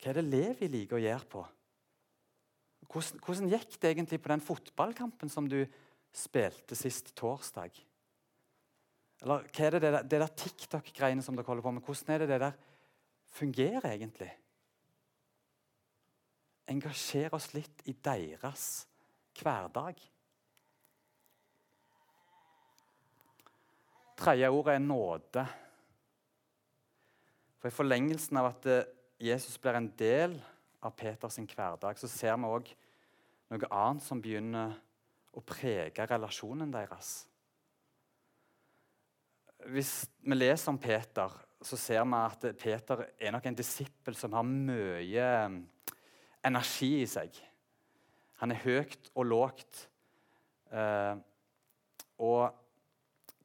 Hva 0.00 0.12
er 0.12 0.20
det 0.20 0.28
Levi 0.28 0.68
liker 0.70 1.00
å 1.00 1.02
gjøre 1.02 1.30
på? 1.32 1.42
Hvordan, 2.90 3.20
hvordan, 3.22 3.52
gikk 3.52 3.76
det 3.78 3.92
egentlig 3.92 4.18
på 4.22 4.32
den 4.32 4.42
fotballkampen 4.42 5.30
som 5.30 5.46
du 5.48 5.62
spilte 6.10 6.74
sist 6.78 7.12
torsdag? 7.18 7.70
Eller 9.22 9.46
hva 9.46 9.66
er 9.66 9.76
det, 9.76 9.82
det 9.84 9.92
der, 9.94 10.06
det 10.10 10.20
der 10.24 10.36
TikTok-greiene 10.42 11.22
som 11.22 11.36
dere 11.36 11.46
holder 11.46 11.62
på 11.62 11.74
med? 11.76 11.84
Hvordan 11.86 12.14
er 12.14 12.22
det 12.24 12.30
det 12.32 12.40
der 12.42 12.58
fungerer 13.36 13.90
egentlig? 13.92 14.30
Engasjer 16.70 17.34
oss 17.36 17.50
litt 17.54 17.84
i 17.90 17.94
deres 17.94 18.68
hverdag. 19.38 20.00
Tredje 24.20 24.50
ordet 24.50 24.76
er 24.76 24.84
nåde. 24.84 25.44
For 27.60 27.70
I 27.70 27.76
forlengelsen 27.76 28.40
av 28.40 28.50
at 28.50 28.66
eh, 28.68 28.88
Jesus 29.20 29.60
blir 29.60 29.76
en 29.78 29.92
del 30.00 30.34
av 30.40 30.59
Peters 30.88 31.36
hverdag, 31.36 31.98
så 31.98 32.08
ser 32.08 32.38
vi 32.40 32.48
òg 32.48 32.70
noe 33.50 33.68
annet 33.68 34.04
som 34.04 34.22
begynner 34.22 34.78
å 35.36 35.42
prege 35.44 36.06
relasjonen 36.08 36.72
deres. 36.72 37.10
Hvis 39.68 39.92
vi 40.24 40.38
leser 40.38 40.72
om 40.72 40.78
Peter, 40.80 41.34
så 41.60 41.76
ser 41.76 42.06
vi 42.08 42.16
at 42.16 42.46
Peter 42.56 43.04
er 43.20 43.34
nok 43.34 43.50
en 43.50 43.58
disippel 43.58 44.16
som 44.16 44.32
har 44.32 44.46
mye 44.48 45.26
eh, 45.28 45.58
energi 46.48 46.94
i 47.02 47.08
seg. 47.10 47.36
Han 48.40 48.54
er 48.54 48.62
høyt 48.64 49.10
og 49.12 49.28
lågt. 49.28 49.82
Eh, 50.72 51.20
og 52.24 52.56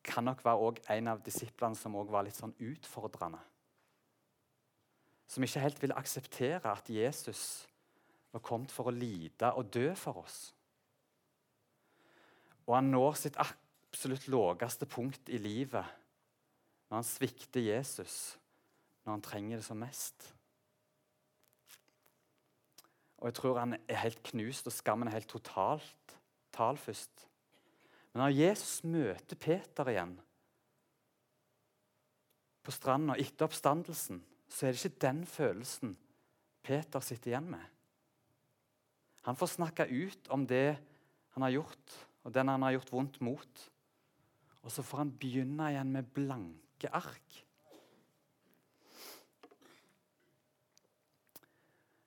kan 0.05 0.23
nok 0.27 0.43
være 0.45 0.71
en 0.95 1.11
av 1.11 1.21
disiplene 1.25 1.75
som 1.75 1.97
var 2.07 2.23
litt 2.27 2.37
sånn 2.37 2.55
utfordrende. 2.61 3.41
Som 5.27 5.43
ikke 5.43 5.63
helt 5.63 5.81
ville 5.81 5.97
akseptere 5.97 6.71
at 6.71 6.89
Jesus 6.89 7.67
var 8.31 8.43
kommet 8.45 8.71
for 8.71 8.89
å 8.89 8.95
lide 8.95 9.51
og 9.55 9.71
dø 9.73 9.89
for 9.97 10.21
oss. 10.21 10.39
Og 12.65 12.75
han 12.75 12.89
når 12.91 13.13
sitt 13.19 13.37
absolutt 13.41 14.27
laveste 14.27 14.87
punkt 14.89 15.29
i 15.29 15.39
livet 15.41 15.85
når 16.89 16.99
han 16.99 17.07
svikter 17.07 17.63
Jesus 17.63 18.35
når 19.05 19.13
han 19.13 19.23
trenger 19.25 19.61
det 19.61 19.65
som 19.67 19.77
mest. 19.77 20.31
Og 23.21 23.29
jeg 23.29 23.37
tror 23.37 23.59
han 23.61 23.77
er 23.77 24.01
helt 24.01 24.21
knust, 24.25 24.67
og 24.67 24.73
skammen 24.73 25.07
er 25.07 25.17
helt 25.17 25.29
totalt 25.29 26.15
talførst. 26.55 27.27
Men 28.13 28.23
når 28.25 28.35
Jesus 28.35 28.83
møter 28.83 29.39
Peter 29.39 29.89
igjen 29.91 30.15
på 32.65 32.73
stranda 32.73 33.17
etter 33.21 33.45
oppstandelsen, 33.45 34.23
så 34.49 34.67
er 34.67 34.75
det 34.75 34.83
ikke 34.85 35.05
den 35.07 35.23
følelsen 35.27 35.95
Peter 36.65 37.03
sitter 37.03 37.33
igjen 37.33 37.49
med. 37.53 37.63
Han 39.25 39.37
får 39.37 39.55
snakke 39.55 39.87
ut 39.89 40.29
om 40.33 40.45
det 40.49 40.77
han 41.35 41.45
har 41.45 41.53
gjort, 41.57 41.95
og 42.25 42.33
den 42.33 42.49
han 42.49 42.65
har 42.65 42.75
gjort 42.77 42.91
vondt 42.93 43.19
mot. 43.25 43.63
Og 44.65 44.73
så 44.73 44.85
får 44.85 45.03
han 45.03 45.13
begynne 45.19 45.69
igjen 45.73 45.91
med 45.93 46.09
blanke 46.13 46.89
ark. 46.93 47.41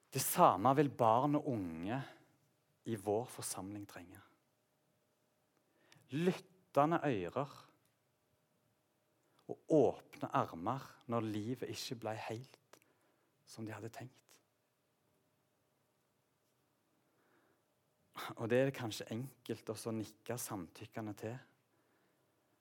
Det 0.08 0.22
samme 0.24 0.72
vil 0.78 0.90
barn 0.90 1.36
og 1.38 1.50
unge 1.52 1.98
i 2.88 2.96
vår 2.96 3.26
forsamling 3.30 3.84
trenge. 3.86 4.22
Lyttende 6.16 7.02
ører 7.04 7.50
og 9.48 9.72
åpne 9.72 10.30
armer 10.36 10.84
når 11.08 11.28
livet 11.32 11.70
ikke 11.72 11.96
ble 12.04 12.14
helt 12.28 12.58
som 13.48 13.64
de 13.64 13.72
hadde 13.72 13.90
tenkt. 13.92 14.24
Og 18.36 18.48
det 18.50 18.58
er 18.58 18.68
det 18.68 18.76
kanskje 18.76 19.06
enkelt 19.14 19.70
å 19.72 19.92
nikke 19.94 20.36
samtykkende 20.40 21.14
til. 21.16 21.36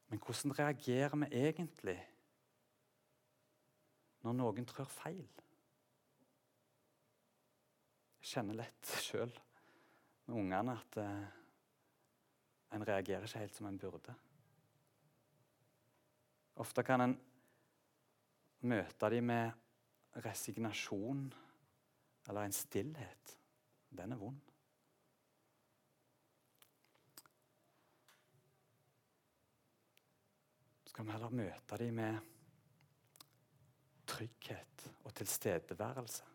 Men 0.07 0.21
hvordan 0.23 0.53
reagerer 0.55 1.17
vi 1.19 1.27
egentlig 1.41 1.97
når 4.23 4.37
noen 4.37 4.69
trør 4.69 4.87
feil? 4.91 5.25
Jeg 8.21 8.31
kjenner 8.31 8.61
lett 8.61 8.93
sjøl 9.07 9.33
med 10.27 10.39
ungene 10.39 10.77
at 10.77 11.01
eh, 11.01 11.27
en 12.75 12.87
reagerer 12.87 13.27
ikke 13.27 13.43
helt 13.43 13.55
som 13.55 13.67
en 13.69 13.79
burde. 13.79 14.15
Ofte 16.57 16.83
kan 16.85 17.03
en 17.03 17.15
møte 18.65 19.09
dem 19.13 19.27
med 19.29 20.21
resignasjon 20.25 21.27
eller 22.27 22.47
en 22.47 22.55
stillhet. 22.55 23.33
Den 23.93 24.11
er 24.11 24.19
vond. 24.19 24.39
Så 30.85 30.95
kan 30.95 31.05
vi 31.05 31.13
heller 31.13 31.37
møte 31.43 31.77
dem 31.83 32.01
med 32.01 32.33
trygghet 34.07 34.87
og 35.03 35.13
tilstedeværelse. 35.13 36.25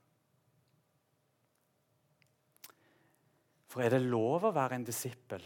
For 3.73 3.81
er 3.81 3.95
det 3.95 4.05
lov 4.05 4.45
å 4.45 4.53
være 4.53 4.77
en 4.77 4.85
disippel, 4.85 5.43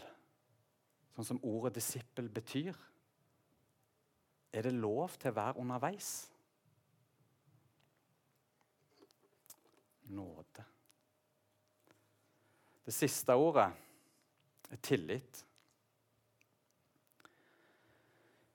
sånn 1.15 1.27
som 1.29 1.41
ordet 1.47 1.77
disippel 1.79 2.27
betyr? 2.29 2.75
Er 4.53 4.67
det 4.67 4.73
lov 4.73 5.17
til 5.19 5.31
å 5.31 5.37
være 5.37 5.61
underveis? 5.61 6.11
Nåde. 10.07 10.63
Det 12.87 12.95
siste 12.95 13.35
ordet 13.35 13.67
er 14.71 14.79
tillit. 14.81 15.43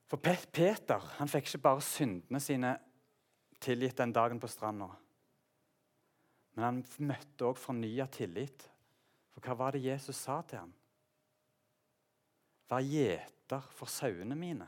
For 0.09 0.21
Peter 0.21 1.01
han 1.19 1.29
fikk 1.29 1.47
ikke 1.47 1.65
bare 1.67 1.85
syndene 1.85 2.41
sine 2.41 2.73
tilgitt 3.63 3.97
den 3.97 4.13
dagen 4.13 4.41
på 4.41 4.49
stranda. 4.51 4.89
Men 6.53 6.65
han 6.67 6.81
møtte 7.09 7.47
òg 7.47 7.57
fornya 7.57 8.05
tillit. 8.13 8.67
For 9.33 9.45
hva 9.45 9.55
var 9.57 9.73
det 9.73 9.85
Jesus 9.87 10.19
sa 10.21 10.41
til 10.45 10.61
ham? 10.61 10.73
Vær 12.69 12.85
gjeter 12.85 13.65
for 13.73 13.89
sauene 13.89 14.37
mine. 14.37 14.67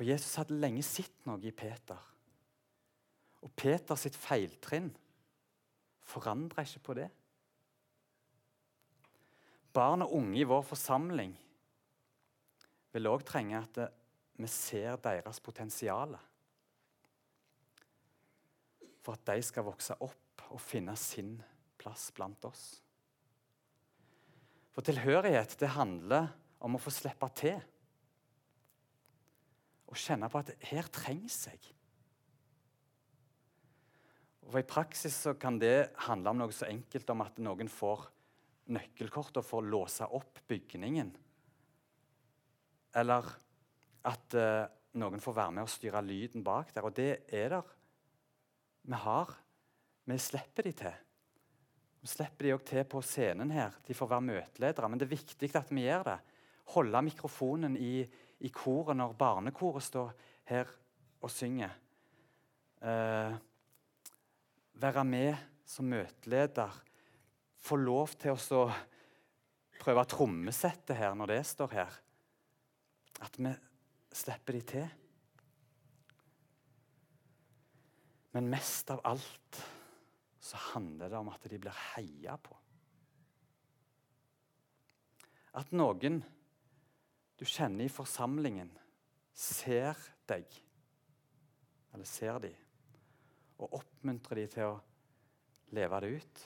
For 0.00 0.08
Jesus 0.08 0.38
hadde 0.40 0.56
lenge 0.56 0.80
sett 0.80 1.26
noe 1.28 1.36
i 1.44 1.50
Peter. 1.52 1.98
Og 3.44 3.50
Peter 3.52 3.98
sitt 4.00 4.14
feiltrinn 4.16 4.86
forandrer 6.08 6.64
ikke 6.64 6.80
på 6.86 6.94
det. 6.96 7.10
Barn 9.76 10.00
og 10.06 10.14
unge 10.16 10.38
i 10.40 10.46
vår 10.48 10.64
forsamling 10.64 11.34
vil 12.96 13.08
òg 13.10 13.26
trenge 13.28 13.60
at 13.60 13.80
vi 14.40 14.48
ser 14.48 14.96
deres 15.04 15.40
potensial. 15.44 16.16
For 19.04 19.18
at 19.20 19.26
de 19.28 19.44
skal 19.44 19.66
vokse 19.68 19.98
opp 20.00 20.46
og 20.48 20.62
finne 20.64 20.94
sin 20.96 21.34
plass 21.76 22.06
blant 22.16 22.48
oss. 22.48 22.64
For 24.72 24.80
tilhørighet 24.80 25.58
det 25.60 25.74
handler 25.76 26.32
om 26.64 26.80
å 26.80 26.80
få 26.80 26.94
slippe 27.02 27.28
til. 27.36 27.60
Og 29.90 29.98
kjenne 29.98 30.30
på 30.30 30.40
at 30.40 30.54
her 30.70 30.88
trengs 30.94 31.42
jeg. 31.50 31.60
Og 34.50 34.58
I 34.58 34.66
praksis 34.66 35.16
kan 35.38 35.60
det 35.62 35.92
handle 36.06 36.32
om 36.32 36.40
noe 36.42 36.54
så 36.54 36.66
enkelt 36.70 37.10
om 37.12 37.22
at 37.22 37.38
noen 37.42 37.70
får 37.70 38.08
nøkkelkort 38.74 39.38
og 39.38 39.46
får 39.46 39.66
låse 39.66 40.06
opp 40.06 40.40
bygningen. 40.50 41.12
Eller 42.98 43.28
at 44.10 44.34
uh, 44.38 44.66
noen 44.98 45.22
får 45.22 45.36
være 45.36 45.54
med 45.54 45.66
og 45.66 45.70
styre 45.70 46.02
lyden 46.02 46.42
bak 46.46 46.72
der. 46.74 46.86
Og 46.86 46.96
det 46.96 47.10
er 47.28 47.54
der. 47.54 47.76
Vi 48.82 49.04
har 49.04 49.36
Vi 50.10 50.16
slipper 50.18 50.66
de 50.66 50.72
til. 50.72 50.94
Vi 52.00 52.08
slipper 52.08 52.46
de 52.46 52.54
òg 52.56 52.62
til 52.66 52.84
på 52.88 53.02
scenen 53.04 53.50
her. 53.52 53.76
De 53.86 53.94
får 53.94 54.08
være 54.10 54.26
møteledere. 54.26 54.88
Men 54.88 54.98
det 54.98 55.06
er 55.06 55.12
viktig 55.14 55.50
at 55.54 55.70
vi 55.70 55.84
gjør 55.84 56.06
det. 56.08 56.16
Holde 56.74 57.02
mikrofonen 57.04 57.76
i, 57.76 58.08
i 58.40 58.50
koret 58.54 58.96
når 58.96 59.16
barnekoret 59.18 59.84
står 59.84 60.12
her 60.50 60.70
og 61.20 61.32
synger. 61.32 61.72
Eh, 62.80 63.34
være 64.80 65.04
med 65.04 65.34
som 65.68 65.90
møteleder. 65.90 66.78
Få 67.60 67.76
lov 67.76 68.14
til 68.20 68.36
å 68.56 68.62
prøve 69.80 70.06
trommesettet 70.08 70.96
her 70.96 71.16
når 71.16 71.34
det 71.34 71.42
står 71.50 71.76
her. 71.76 71.98
At 73.20 73.36
vi 73.36 73.52
slipper 74.16 74.56
de 74.56 74.62
til. 74.72 74.88
Men 78.32 78.48
mest 78.48 78.90
av 78.94 79.02
alt 79.04 79.60
så 80.40 80.58
handler 80.72 81.10
det 81.10 81.18
om 81.18 81.28
at 81.32 81.44
de 81.50 81.58
blir 81.60 81.84
heia 81.92 82.36
på. 82.40 82.56
At 85.58 85.72
noen 85.74 86.20
du 87.40 87.46
kjenner 87.48 87.86
i 87.86 87.92
forsamlingen, 87.92 88.68
ser 89.32 89.96
deg, 90.28 90.44
eller 91.94 92.08
ser 92.08 92.36
de, 92.44 92.50
og 93.60 93.78
oppmuntrer 93.80 94.42
de 94.42 94.46
til 94.52 94.68
å 94.68 94.76
leve 95.72 96.02
det 96.04 96.10
ut. 96.20 96.42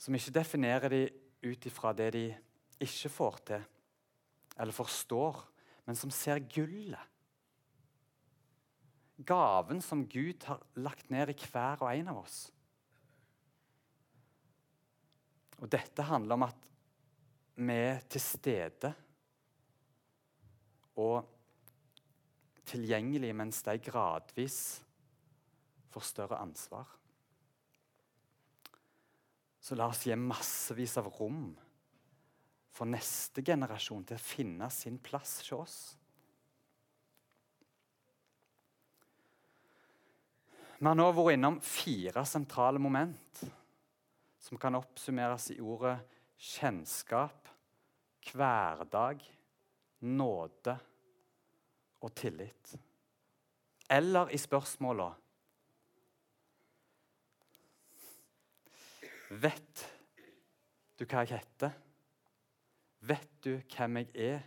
Som 0.00 0.14
ikke 0.16 0.36
definerer 0.38 0.94
de 0.94 1.02
ut 1.42 1.66
ifra 1.66 1.92
det 1.96 2.08
de 2.14 2.24
ikke 2.80 3.10
får 3.12 3.42
til 3.50 3.68
eller 4.60 4.76
forstår, 4.76 5.38
men 5.88 5.96
som 5.96 6.10
ser 6.12 6.42
gullet. 6.52 7.00
Gaven 9.24 9.80
som 9.84 10.06
Gud 10.08 10.44
har 10.48 10.60
lagt 10.80 11.10
ned 11.12 11.32
i 11.32 11.36
hver 11.48 11.80
og 11.80 11.90
en 11.90 12.10
av 12.12 12.18
oss. 12.20 12.40
Og 15.60 15.68
Dette 15.72 16.04
handler 16.08 16.36
om 16.36 16.46
at 16.48 16.69
vi 17.60 17.76
er 17.76 18.00
til 18.08 18.22
stede 18.24 18.90
og 21.00 21.26
tilgjengelige 22.70 23.36
mens 23.36 23.60
de 23.66 23.74
gradvis 23.84 24.58
får 25.90 26.06
større 26.06 26.38
ansvar. 26.40 26.86
Så 29.60 29.76
la 29.76 29.90
oss 29.90 30.06
gi 30.06 30.16
massevis 30.16 30.96
av 31.00 31.10
rom 31.18 31.50
for 32.72 32.88
neste 32.88 33.44
generasjon 33.44 34.06
til 34.08 34.16
å 34.16 34.24
finne 34.24 34.70
sin 34.72 34.96
plass 35.02 35.40
hos 35.42 35.52
oss. 35.58 35.78
Vi 40.80 40.88
har 40.88 40.96
nå 40.96 41.10
vært 41.12 41.36
innom 41.36 41.58
fire 41.60 42.24
sentrale 42.24 42.80
moment 42.80 43.42
som 44.40 44.56
kan 44.56 44.78
oppsummeres 44.78 45.50
i 45.52 45.58
ordet 45.60 45.98
kjennskap, 46.40 47.48
hverdag, 48.32 49.20
nåde 50.00 50.76
og 52.00 52.14
tillit. 52.16 52.76
Eller 53.90 54.32
i 54.32 54.38
spørsmåla 54.38 55.10
Vet 59.30 59.84
du 60.98 61.04
hva 61.04 61.22
jeg 61.22 61.36
heter? 61.36 61.76
Vet 63.06 63.36
du 63.44 63.52
hvem 63.60 64.00
jeg 64.00 64.08
er, 64.32 64.40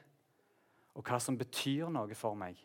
og 0.94 1.08
hva 1.08 1.22
som 1.24 1.38
betyr 1.40 1.88
noe 1.94 2.18
for 2.20 2.36
meg? 2.36 2.60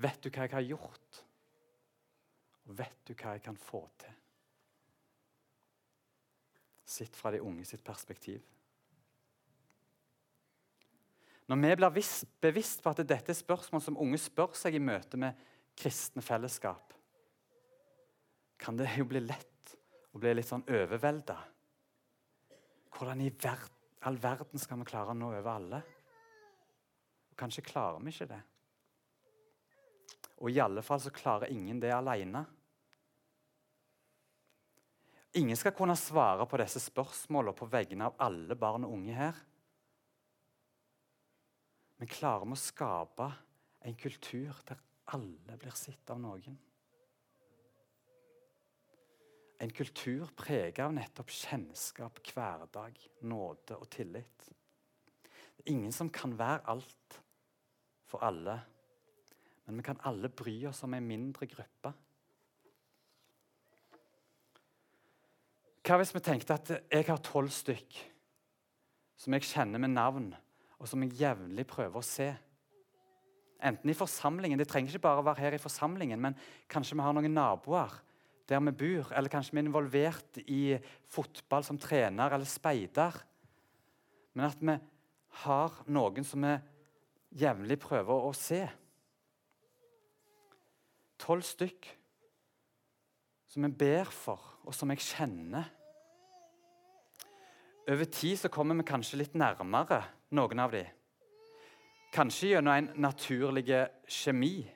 Vet 0.00 0.22
du 0.24 0.30
hva 0.30 0.46
jeg 0.46 0.54
har 0.54 0.64
gjort? 0.64 1.20
Og 2.64 2.78
vet 2.80 3.04
du 3.04 3.12
hva 3.12 3.36
jeg 3.36 3.44
kan 3.44 3.60
få 3.60 3.82
til? 4.00 4.16
Sitt 6.88 7.16
fra 7.16 7.32
de 7.34 7.42
unge 7.44 7.66
sitt 7.68 7.84
perspektiv. 7.84 8.40
Når 11.48 11.60
vi 11.62 11.74
blir 11.80 12.08
bevisst 12.44 12.82
på 12.84 12.92
at 12.92 13.04
dette 13.08 13.32
er 13.32 13.36
spørsmål 13.36 13.82
som 13.84 14.00
unge 14.00 14.20
spør 14.20 14.56
seg 14.56 14.76
i 14.76 14.82
møte 14.84 15.20
med 15.20 15.36
kristne 15.78 16.24
fellesskap, 16.24 16.92
kan 18.58 18.76
det 18.76 18.90
jo 18.98 19.06
bli 19.08 19.22
lett 19.22 19.76
å 20.12 20.20
bli 20.20 20.34
litt 20.34 20.48
sånn 20.48 20.66
overvelda. 20.66 21.36
Hvordan 22.96 23.22
i 23.22 23.30
verden 23.30 23.76
all 24.06 24.18
verden 24.22 24.60
skal 24.60 24.78
vi 24.80 24.86
klare 24.88 25.12
å 25.12 25.16
nå 25.16 25.32
over 25.32 25.50
alle? 25.52 25.80
Og 27.32 27.38
Kanskje 27.38 27.66
klarer 27.66 28.02
vi 28.02 28.12
ikke 28.14 28.28
det. 28.30 28.40
Og 30.38 30.54
i 30.54 30.60
alle 30.62 30.84
fall 30.86 31.00
så 31.02 31.10
klarer 31.14 31.50
ingen 31.50 31.80
det 31.82 31.90
alene. 31.94 32.44
Ingen 35.36 35.56
skal 35.56 35.74
kunne 35.76 35.96
svare 35.96 36.46
på 36.48 36.58
disse 36.60 36.80
spørsmålene 36.80 37.56
på 37.56 37.68
vegne 37.68 38.08
av 38.08 38.16
alle 38.24 38.56
barn 38.56 38.86
og 38.88 38.94
unge 38.96 39.16
her. 39.16 39.42
Men 41.98 42.08
klarer 42.08 42.46
vi 42.46 42.56
å 42.56 42.62
skape 42.62 43.26
en 43.84 43.98
kultur 43.98 44.56
der 44.68 44.80
alle 45.12 45.58
blir 45.60 45.76
sett 45.76 46.10
av 46.14 46.20
noen? 46.22 46.56
En 49.58 49.72
kultur 49.74 50.28
preget 50.38 50.84
av 50.84 50.94
nettopp 50.94 51.32
kjennskap, 51.34 52.20
hverdag, 52.30 52.98
nåde 53.26 53.76
og 53.76 53.88
tillit. 53.90 54.50
Det 55.58 55.64
er 55.64 55.72
ingen 55.74 55.92
som 55.92 56.12
kan 56.14 56.36
være 56.38 56.62
alt 56.70 57.18
for 58.08 58.22
alle, 58.24 58.54
men 59.66 59.80
vi 59.80 59.84
kan 59.90 59.98
alle 60.06 60.30
bry 60.30 60.60
oss 60.70 60.84
om 60.86 60.94
en 60.94 61.08
mindre 61.10 61.50
gruppe. 61.50 61.90
Hva 65.88 65.96
hvis 65.96 66.10
vi 66.12 66.20
tenkte 66.20 66.52
at 66.52 66.68
jeg 66.92 67.06
har 67.08 67.20
tolv 67.24 67.48
stykk 67.48 67.94
som 69.16 69.32
jeg 69.32 69.46
kjenner 69.48 69.80
med 69.80 69.94
navn, 69.94 70.26
og 70.76 70.84
som 70.84 71.00
jeg 71.00 71.14
jevnlig 71.16 71.64
prøver 71.70 71.96
å 71.96 72.04
se? 72.04 72.26
Enten 73.64 73.88
i 73.88 73.96
forsamlingen, 73.96 74.58
Det 74.58 74.68
trenger 74.68 74.92
ikke 74.92 75.06
bare 75.06 75.22
å 75.22 75.24
være 75.24 75.40
her 75.40 75.54
i 75.56 75.62
forsamlingen, 75.62 76.20
men 76.20 76.36
kanskje 76.68 76.92
vi 76.92 77.06
har 77.06 77.14
noen 77.16 77.32
naboer 77.32 77.94
der 78.48 78.60
vi 78.60 78.72
bor, 78.82 79.08
eller 79.16 79.32
kanskje 79.32 79.54
vi 79.54 79.62
er 79.62 79.64
involvert 79.64 80.38
i 80.44 80.78
fotball 81.08 81.64
som 81.64 81.80
trener 81.80 82.36
eller 82.36 82.44
speider. 82.44 83.16
Men 84.34 84.44
at 84.44 84.60
vi 84.60 84.76
har 85.40 85.72
noen 85.88 86.24
som 86.24 86.44
vi 86.44 86.52
jevnlig 87.46 87.80
prøver 87.80 88.28
å 88.28 88.36
se. 88.36 88.60
Tolv 91.16 91.48
stykk 91.48 91.90
som 93.48 93.64
jeg 93.64 93.76
ber 93.80 94.12
for, 94.12 94.60
og 94.68 94.76
som 94.76 94.92
jeg 94.92 95.00
kjenner. 95.00 95.77
Over 97.88 98.04
tid 98.04 98.36
så 98.38 98.48
kommer 98.52 98.76
vi 98.76 98.84
kanskje 98.84 99.16
litt 99.22 99.36
nærmere 99.38 100.02
noen 100.36 100.60
av 100.60 100.74
dem. 100.74 100.88
Kanskje 102.12 102.50
gjennom 102.52 102.74
en 102.74 102.88
naturlig 103.00 103.64
kjemi, 104.08 104.66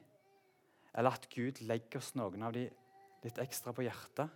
eller 0.96 1.16
at 1.16 1.29
Gud 1.33 1.61
legger 1.68 2.01
oss 2.01 2.14
noen 2.16 2.44
av 2.44 2.55
dem 2.57 2.72
litt 3.22 3.40
ekstra 3.40 3.75
på 3.77 3.85
hjertet. 3.85 4.33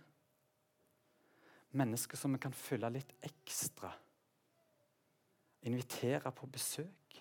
Mennesker 1.77 2.17
som 2.17 2.33
vi 2.33 2.41
kan 2.41 2.53
følge 2.53 2.93
litt 2.93 3.15
ekstra. 3.25 3.89
Invitere 5.65 6.31
på 6.31 6.49
besøk. 6.49 7.17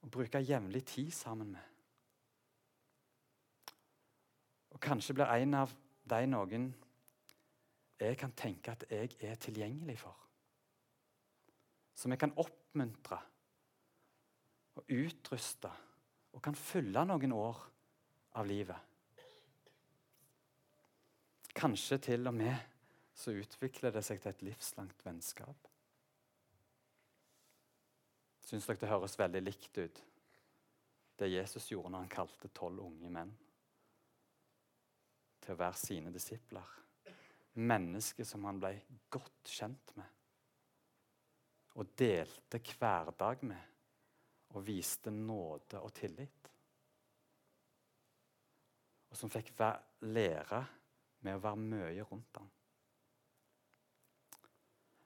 Og 0.00 0.12
bruke 0.12 0.40
jevnlig 0.40 0.84
tid 0.88 1.10
sammen 1.12 1.56
med. 1.56 1.64
Og 4.70 4.80
Kanskje 4.80 5.16
blir 5.16 5.32
en 5.32 5.58
av 5.64 5.72
de 6.08 6.22
noen 6.28 6.70
jeg 8.00 8.18
kan 8.18 8.32
tenke 8.36 8.72
at 8.72 8.84
jeg 8.90 9.12
er 9.20 9.34
tilgjengelig 9.40 9.98
for. 10.00 10.16
Som 11.94 12.14
jeg 12.14 12.22
kan 12.22 12.32
oppmuntre 12.40 13.18
og 14.80 14.92
utruste 14.94 15.70
og 16.32 16.42
kan 16.42 16.56
fylle 16.56 17.02
noen 17.04 17.34
år 17.36 17.64
av 18.40 18.46
livet. 18.48 18.88
Kanskje 21.60 21.98
til 21.98 22.30
og 22.30 22.34
med 22.34 22.56
så 23.20 23.34
utvikler 23.36 23.92
det 23.92 24.04
seg 24.06 24.22
til 24.22 24.30
et 24.30 24.44
livslangt 24.46 25.04
vennskap. 25.04 25.66
Syns 28.46 28.66
dere 28.66 28.80
det 28.80 28.90
høres 28.90 29.18
veldig 29.18 29.42
likt 29.44 29.78
ut, 29.78 30.00
det 31.20 31.28
Jesus 31.34 31.68
gjorde 31.70 31.92
når 31.92 32.06
han 32.06 32.14
kalte 32.14 32.48
tolv 32.56 32.80
unge 32.86 33.10
menn 33.12 33.32
til 35.44 35.52
å 35.52 35.60
være 35.60 35.78
sine 35.78 36.12
disipler? 36.14 36.78
Mennesker 37.58 38.24
som 38.24 38.44
han 38.46 38.60
ble 38.62 38.76
godt 39.10 39.50
kjent 39.50 39.96
med 39.98 40.16
og 41.80 41.90
delte 41.98 42.58
hverdag 42.78 43.42
med 43.46 43.66
og 44.50 44.64
viste 44.66 45.12
nåde 45.14 45.78
og 45.78 45.92
tillit. 45.94 46.48
Og 49.10 49.18
som 49.18 49.30
fikk 49.30 49.52
lære 50.06 50.60
med 51.26 51.36
å 51.36 51.42
være 51.42 51.62
mye 51.62 52.06
rundt 52.06 52.40
ham. 52.40 52.48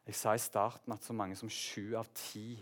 Jeg 0.05 0.17
sa 0.19 0.35
i 0.37 0.41
starten 0.43 0.93
at 0.93 1.05
så 1.05 1.17
mange 1.17 1.37
som 1.37 1.49
sju 1.49 1.95
av 1.97 2.11
ti 2.13 2.59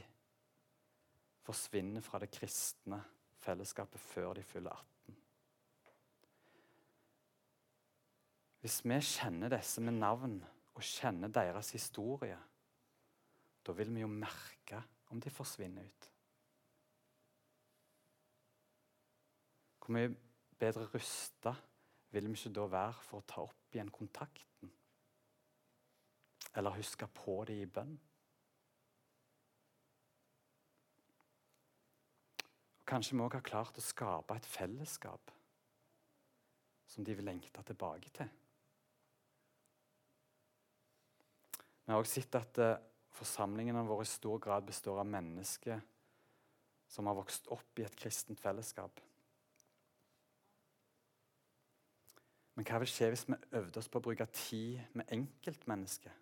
forsvinner 1.42 2.05
fra 2.07 2.21
det 2.23 2.31
kristne 2.31 3.01
fellesskapet 3.42 4.03
før 4.12 4.37
de 4.38 4.45
fyller 4.47 4.71
18. 4.71 4.91
Hvis 8.62 8.85
vi 8.87 8.94
kjenner 9.03 9.51
disse 9.51 9.83
med 9.83 9.96
navn 9.98 10.37
og 10.75 10.85
kjenner 10.87 11.31
deres 11.35 11.72
historie, 11.75 12.38
da 13.66 13.72
vil 13.75 13.90
vi 13.94 14.05
jo 14.05 14.11
merke 14.11 14.79
om 15.11 15.20
de 15.20 15.31
forsvinner 15.31 15.83
ut. 15.83 16.09
Hvor 19.83 19.96
mye 19.96 20.12
bedre 20.59 20.87
rusta 20.92 21.57
vil 22.14 22.29
vi 22.31 22.38
ikke 22.38 22.53
da 22.55 22.68
være 22.70 23.03
for 23.03 23.18
å 23.18 23.27
ta 23.27 23.42
opp 23.42 23.75
igjen 23.75 23.90
kontakten? 23.90 24.70
Eller 26.55 26.79
huske 26.79 27.09
på 27.16 27.35
det 27.48 27.57
i 27.64 27.66
bønn? 27.66 27.96
Og 32.79 32.87
Kanskje 32.87 33.16
vi 33.16 33.27
òg 33.27 33.40
har 33.40 33.46
klart 33.46 33.81
å 33.81 33.83
skape 33.83 34.38
et 34.38 34.46
fellesskap 34.46 35.35
som 36.92 37.03
de 37.03 37.16
vil 37.16 37.27
lengte 37.27 37.66
tilbake 37.66 38.14
til. 38.14 38.31
Vi 41.85 41.92
har 41.92 41.99
også 41.99 42.21
sett 42.21 42.38
at 42.38 42.61
uh, 42.62 42.75
forsamlingene 43.16 43.85
våre 43.87 44.07
i 44.07 44.11
stor 44.11 44.38
grad 44.42 44.66
består 44.66 45.01
av 45.03 45.09
mennesker 45.09 45.81
som 46.92 47.09
har 47.09 47.16
vokst 47.16 47.49
opp 47.55 47.81
i 47.81 47.87
et 47.87 47.97
kristent 47.97 48.40
fellesskap. 48.40 49.01
Men 52.55 52.68
hva 52.68 52.83
vil 52.83 52.90
skje 52.90 53.09
hvis 53.12 53.25
vi 53.31 53.38
øvde 53.57 53.81
oss 53.81 53.88
på 53.88 54.01
å 54.01 54.05
bruke 54.05 54.27
tid 54.37 54.97
med 54.99 55.09
enkeltmennesket? 55.16 56.12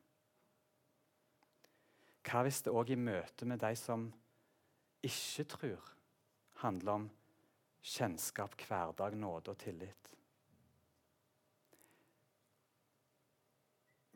Hva 2.22 2.44
hvis 2.46 2.60
det 2.62 2.74
òg 2.76 2.92
i 2.94 3.00
møte 3.00 3.48
med 3.48 3.62
de 3.62 3.72
som 3.78 4.06
ikke 5.02 5.46
tror, 5.56 5.90
handler 6.62 7.00
om 7.00 7.08
kjennskap, 7.82 8.54
hverdag, 8.68 9.16
nåde 9.18 9.54
og 9.54 9.58
tillit? 9.58 10.14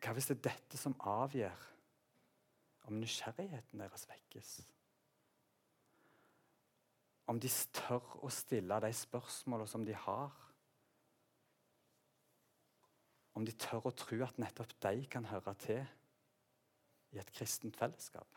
Hva 0.04 0.12
hvis 0.12 0.28
det 0.28 0.36
er 0.36 0.46
dette 0.50 0.78
som 0.78 0.96
avgjør 1.00 1.66
om 2.90 3.00
nysgjerrigheten 3.00 3.80
deres 3.80 4.04
vekkes? 4.10 4.54
Om 7.32 7.40
de 7.40 7.48
tør 7.72 8.18
å 8.20 8.28
stille 8.32 8.76
de 8.84 8.90
spørsmålene 8.92 9.70
som 9.70 9.86
de 9.88 9.96
har? 9.96 10.44
om 13.34 13.46
de 13.46 13.54
tør 13.58 13.88
å 13.88 13.94
tro 13.98 14.20
at 14.24 14.38
nettopp 14.38 14.74
de 14.84 15.06
kan 15.10 15.26
høre 15.26 15.54
til 15.62 15.82
i 17.14 17.20
et 17.22 17.32
kristent 17.34 17.76
fellesskap. 17.78 18.28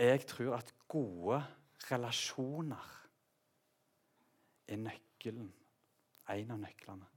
Jeg 0.00 0.24
tror 0.28 0.58
at 0.58 0.72
gode 0.90 1.40
relasjoner 1.88 2.90
er 4.68 4.80
nøkkelen, 4.80 5.50
en 6.34 6.54
av 6.54 6.60
nøklene, 6.60 7.08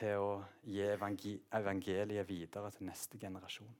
til 0.00 0.22
å 0.24 0.32
gi 0.64 0.82
evangeliet 0.86 2.28
videre 2.28 2.72
til 2.72 2.88
neste 2.88 3.20
generasjon. 3.20 3.72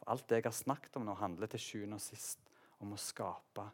For 0.00 0.10
alt 0.12 0.26
det 0.28 0.40
jeg 0.40 0.48
har 0.48 0.56
snakket 0.56 0.98
om 0.98 1.06
nå, 1.06 1.14
handler 1.18 1.50
til 1.50 1.62
sjuende 1.62 2.00
og 2.00 2.02
sist 2.02 2.50
om 2.82 2.94
å 2.94 3.00
skape 3.00 3.68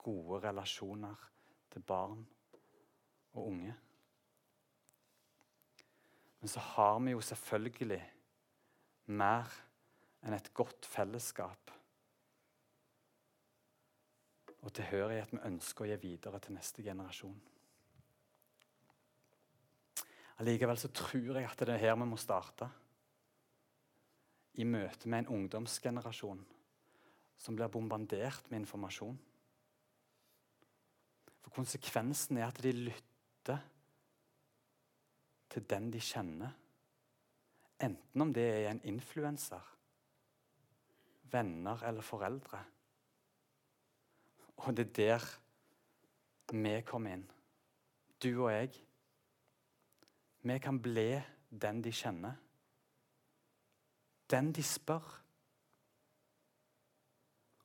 gode 0.00 0.40
relasjoner 0.46 1.28
til 1.72 1.84
barn 1.84 2.24
og 3.34 3.42
unge. 3.44 3.74
Men 6.40 6.52
så 6.52 6.62
har 6.74 7.00
vi 7.02 7.12
jo 7.12 7.24
selvfølgelig 7.24 8.02
mer 9.18 9.52
enn 10.24 10.36
et 10.36 10.52
godt 10.54 10.86
fellesskap 10.88 11.74
og 14.58 14.74
tilhørighet 14.74 15.32
vi 15.32 15.44
ønsker 15.46 15.84
å 15.84 15.88
gi 15.92 15.98
videre 16.02 16.40
til 16.42 16.56
neste 16.56 16.82
generasjon. 16.82 17.36
Allikevel 20.38 20.78
så 20.78 20.90
tror 20.94 21.40
jeg 21.40 21.48
at 21.48 21.64
det 21.66 21.74
er 21.74 21.82
her 21.82 21.96
vi 21.98 22.06
må 22.06 22.18
starte. 22.20 22.68
I 24.58 24.66
møte 24.66 25.10
med 25.10 25.24
en 25.24 25.34
ungdomsgenerasjon 25.38 26.44
som 27.38 27.56
blir 27.58 27.70
bombardert 27.70 28.46
med 28.50 28.62
informasjon. 28.64 29.18
For 31.42 31.54
Konsekvensen 31.54 32.38
er 32.38 32.48
at 32.48 32.62
de 32.62 32.72
lytter 32.74 33.60
til 35.48 35.66
den 35.70 35.90
de 35.94 36.02
kjenner. 36.02 36.54
Enten 37.82 38.22
om 38.22 38.32
det 38.34 38.46
er 38.50 38.72
en 38.72 38.82
influenser, 38.90 39.62
venner 41.30 41.82
eller 41.86 42.02
foreldre. 42.02 42.64
Og 44.58 44.74
det 44.76 44.88
er 44.88 44.94
der 44.98 45.28
vi 46.50 46.74
kommer 46.82 47.14
inn, 47.14 47.26
du 48.22 48.30
og 48.32 48.50
jeg. 48.50 48.74
Vi 50.42 50.58
kan 50.58 50.78
bli 50.82 51.20
den 51.50 51.82
de 51.82 51.92
kjenner. 51.92 52.36
Den 54.30 54.52
de 54.52 54.62
spør. 54.62 55.06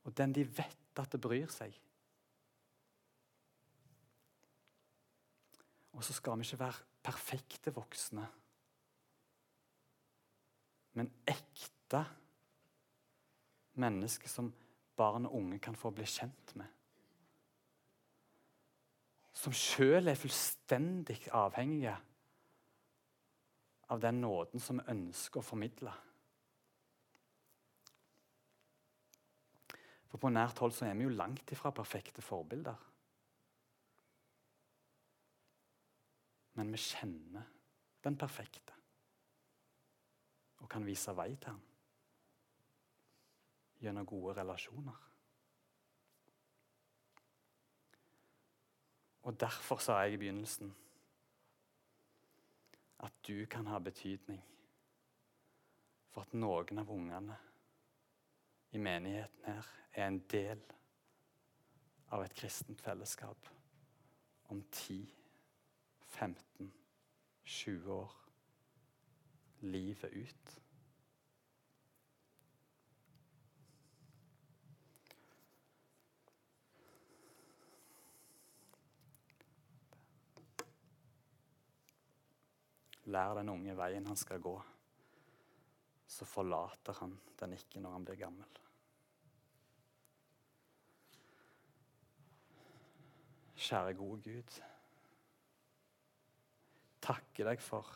Og 0.03 0.17
den 0.17 0.33
de 0.35 0.45
vet 0.57 0.99
at 0.99 1.11
det 1.11 1.21
bryr 1.21 1.49
seg. 1.51 1.75
Og 5.93 6.03
så 6.03 6.13
skal 6.13 6.39
vi 6.39 6.47
ikke 6.47 6.59
være 6.63 6.85
perfekte 7.03 7.73
voksne, 7.75 8.23
men 10.93 11.09
ekte 11.27 11.99
mennesker 13.81 14.31
som 14.31 14.49
barn 14.97 15.27
og 15.27 15.35
unge 15.37 15.59
kan 15.61 15.75
få 15.77 15.91
bli 15.93 16.05
kjent 16.07 16.55
med. 16.55 16.69
som 19.43 19.53
sjøl 19.55 20.07
er 20.07 20.19
fullstendig 20.19 21.17
avhengige 21.35 21.95
av 23.87 23.99
den 23.99 24.21
nåden 24.21 24.59
som 24.59 24.79
vi 24.79 24.91
ønsker 24.93 25.41
å 25.41 25.45
formidle. 25.45 25.93
For 30.11 30.21
på 30.21 30.29
nært 30.29 30.59
hold 30.61 30.75
så 30.77 30.85
er 30.85 30.97
vi 30.97 31.07
jo 31.07 31.15
langt 31.17 31.51
ifra 31.55 31.71
perfekte 31.73 32.21
forbilder. 32.21 32.77
Men 36.53 36.69
vi 36.69 36.77
kjenner 36.77 37.47
den 38.05 38.17
perfekte 38.19 38.75
og 40.61 40.69
kan 40.71 40.85
vise 40.85 41.11
vei 41.17 41.31
til 41.33 41.49
ham 41.49 41.63
gjennom 43.83 44.05
gode 44.07 44.37
relasjoner. 44.37 45.01
Og 49.23 49.39
Derfor 49.39 49.81
sa 49.81 49.97
jeg 50.03 50.13
i 50.13 50.21
begynnelsen 50.21 50.71
at 53.03 53.13
du 53.27 53.45
kan 53.45 53.67
ha 53.67 53.79
betydning 53.79 54.41
for 56.13 56.23
at 56.23 56.33
noen 56.37 56.79
av 56.79 56.91
ungene 56.93 57.35
i 58.73 58.81
menigheten 58.81 59.45
her 59.49 59.69
er 59.93 60.07
en 60.07 60.19
del 60.31 60.61
av 62.13 62.23
et 62.23 62.35
kristent 62.37 62.81
fellesskap 62.81 63.49
om 64.53 64.61
10, 64.71 64.99
15, 66.17 66.73
20 67.43 67.93
år. 67.93 68.19
Livet 69.63 70.11
ut. 70.13 70.62
Lær 83.11 83.35
den 83.35 83.51
unge 83.51 83.75
veien 83.75 84.05
han 84.07 84.19
skal 84.19 84.39
gå. 84.43 84.53
Så 86.07 86.27
forlater 86.27 86.95
han 87.01 87.17
den 87.39 87.55
ikke 87.57 87.81
når 87.83 87.97
han 87.97 88.05
blir 88.07 88.19
gammel. 88.19 88.59
Kjære, 93.63 93.93
gode 93.95 94.21
Gud. 94.23 94.55
Takker 97.03 97.47
deg 97.47 97.61
for 97.63 97.87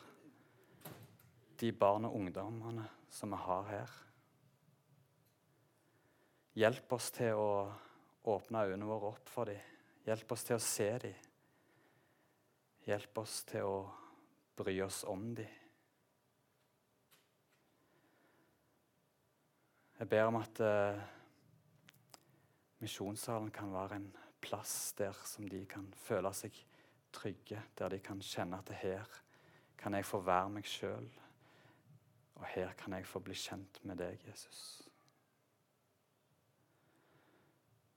de 1.60 1.72
barn 1.72 2.06
og 2.08 2.14
ungdommene 2.16 2.84
som 3.12 3.32
vi 3.34 3.40
har 3.42 3.66
her. 3.68 3.94
Hjelp 6.58 6.92
oss 6.96 7.10
til 7.14 7.38
å 7.38 7.50
åpne 8.32 8.64
øynene 8.66 8.88
våre 8.88 9.12
opp 9.12 9.30
for 9.30 9.50
dem. 9.50 9.60
Hjelp 10.06 10.32
oss 10.34 10.44
til 10.48 10.56
å 10.56 10.62
se 10.62 10.88
dem. 11.04 11.24
Hjelp 12.88 13.20
oss 13.20 13.42
til 13.48 13.68
å 13.68 13.78
bry 14.58 14.74
oss 14.82 15.04
om 15.06 15.30
dem. 15.38 15.54
Jeg 19.98 20.08
ber 20.08 20.28
om 20.30 20.36
at 20.38 20.60
eh, 20.62 20.98
misjonssalen 22.78 23.50
kan 23.50 23.72
være 23.74 23.96
en 23.98 24.10
plass 24.42 24.92
der 24.98 25.16
som 25.26 25.48
de 25.50 25.64
kan 25.66 25.88
føle 25.98 26.30
seg 26.34 26.54
trygge, 27.14 27.62
der 27.78 27.90
de 27.90 27.98
kan 27.98 28.20
kjenne 28.22 28.60
at 28.60 28.70
her 28.82 29.08
kan 29.78 29.94
jeg 29.94 30.06
få 30.06 30.20
være 30.26 30.52
meg 30.54 30.66
sjøl, 30.66 31.08
og 32.38 32.46
her 32.54 32.72
kan 32.78 32.94
jeg 32.94 33.06
få 33.06 33.22
bli 33.22 33.34
kjent 33.34 33.80
med 33.86 33.98
deg, 33.98 34.22
Jesus. 34.26 34.60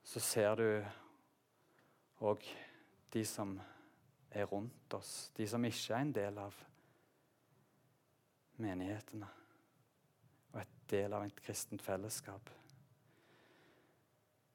Så 0.02 0.20
ser 0.20 0.54
du 0.58 0.66
òg 2.22 2.46
de 3.14 3.22
som 3.26 3.54
er 4.32 4.48
rundt 4.48 4.94
oss, 4.96 5.30
de 5.36 5.46
som 5.48 5.64
ikke 5.64 5.94
er 5.94 6.06
en 6.06 6.14
del 6.16 6.38
av 6.40 6.56
menighetene 8.62 9.28
og 10.52 10.60
et 10.60 10.74
del 10.92 11.16
av 11.16 11.24
et 11.26 11.40
kristent 11.44 11.82
fellesskap. 11.84 12.50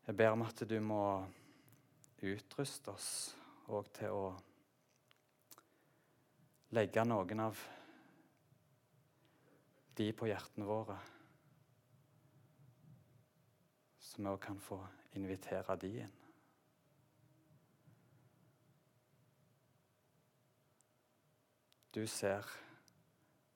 Jeg 0.08 0.16
ber 0.16 0.34
om 0.34 0.46
at 0.46 0.64
du 0.70 0.78
må 0.82 1.02
utruste 2.24 2.94
oss 2.94 3.10
òg 3.68 3.90
til 3.98 4.14
å 4.16 4.28
legge 6.78 7.04
noen 7.06 7.44
av 7.44 7.60
de 9.98 10.12
på 10.14 10.30
hjertene 10.30 10.68
våre, 10.68 10.98
så 14.00 14.22
vi 14.22 14.30
òg 14.30 14.40
kan 14.46 14.62
få 14.62 14.80
invitere 15.18 15.76
de 15.82 15.92
inn. 16.06 16.16
Du 21.98 22.04
ser 22.08 22.46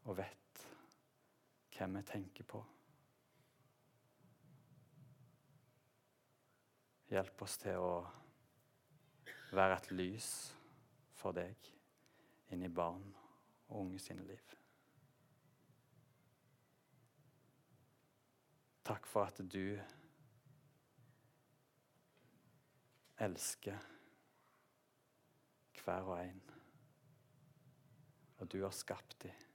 og 0.09 0.15
vet 0.17 0.61
hvem 1.75 1.97
vi 1.99 2.01
tenker 2.09 2.45
på. 2.49 2.59
Hjelp 7.11 7.43
oss 7.45 7.59
til 7.61 7.77
å 7.77 7.91
være 9.53 9.75
et 9.75 9.89
lys 9.93 10.29
for 11.19 11.37
deg 11.37 11.69
inn 12.49 12.65
i 12.65 12.71
barn 12.81 13.03
og 13.67 13.75
unge 13.83 14.01
sine 14.01 14.25
liv. 14.25 14.55
Takk 18.89 19.05
for 19.11 19.29
at 19.29 19.43
du 19.45 19.77
elsker 23.21 23.85
hver 25.83 26.09
og 26.09 26.17
en 26.23 26.50
og 28.41 28.49
du 28.51 28.63
har 28.63 28.73
skapt 28.73 29.15
dem. 29.23 29.47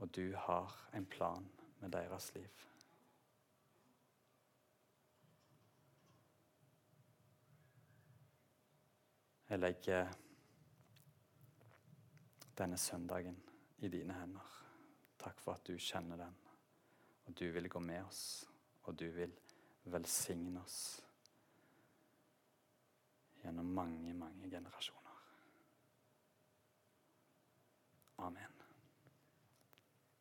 Og 0.00 0.08
du 0.16 0.32
har 0.36 0.74
en 0.94 1.06
plan 1.06 1.48
med 1.80 1.90
deres 1.90 2.34
liv. 2.34 2.66
Jeg 9.50 9.58
legger 9.58 10.12
denne 12.58 12.78
søndagen 12.78 13.42
i 13.78 13.88
dine 13.88 14.14
hender. 14.14 14.56
Takk 15.18 15.42
for 15.42 15.58
at 15.58 15.66
du 15.66 15.74
kjenner 15.74 16.16
den, 16.16 16.36
og 17.26 17.34
du 17.38 17.50
vil 17.50 17.68
gå 17.68 17.82
med 17.82 18.04
oss, 18.04 18.46
og 18.82 18.94
du 18.98 19.08
vil 19.10 19.34
velsigne 19.90 20.62
oss 20.62 20.78
gjennom 23.42 23.74
mange, 23.74 24.14
mange 24.14 24.50
generasjoner. 24.50 24.99
Amen. 28.20 28.49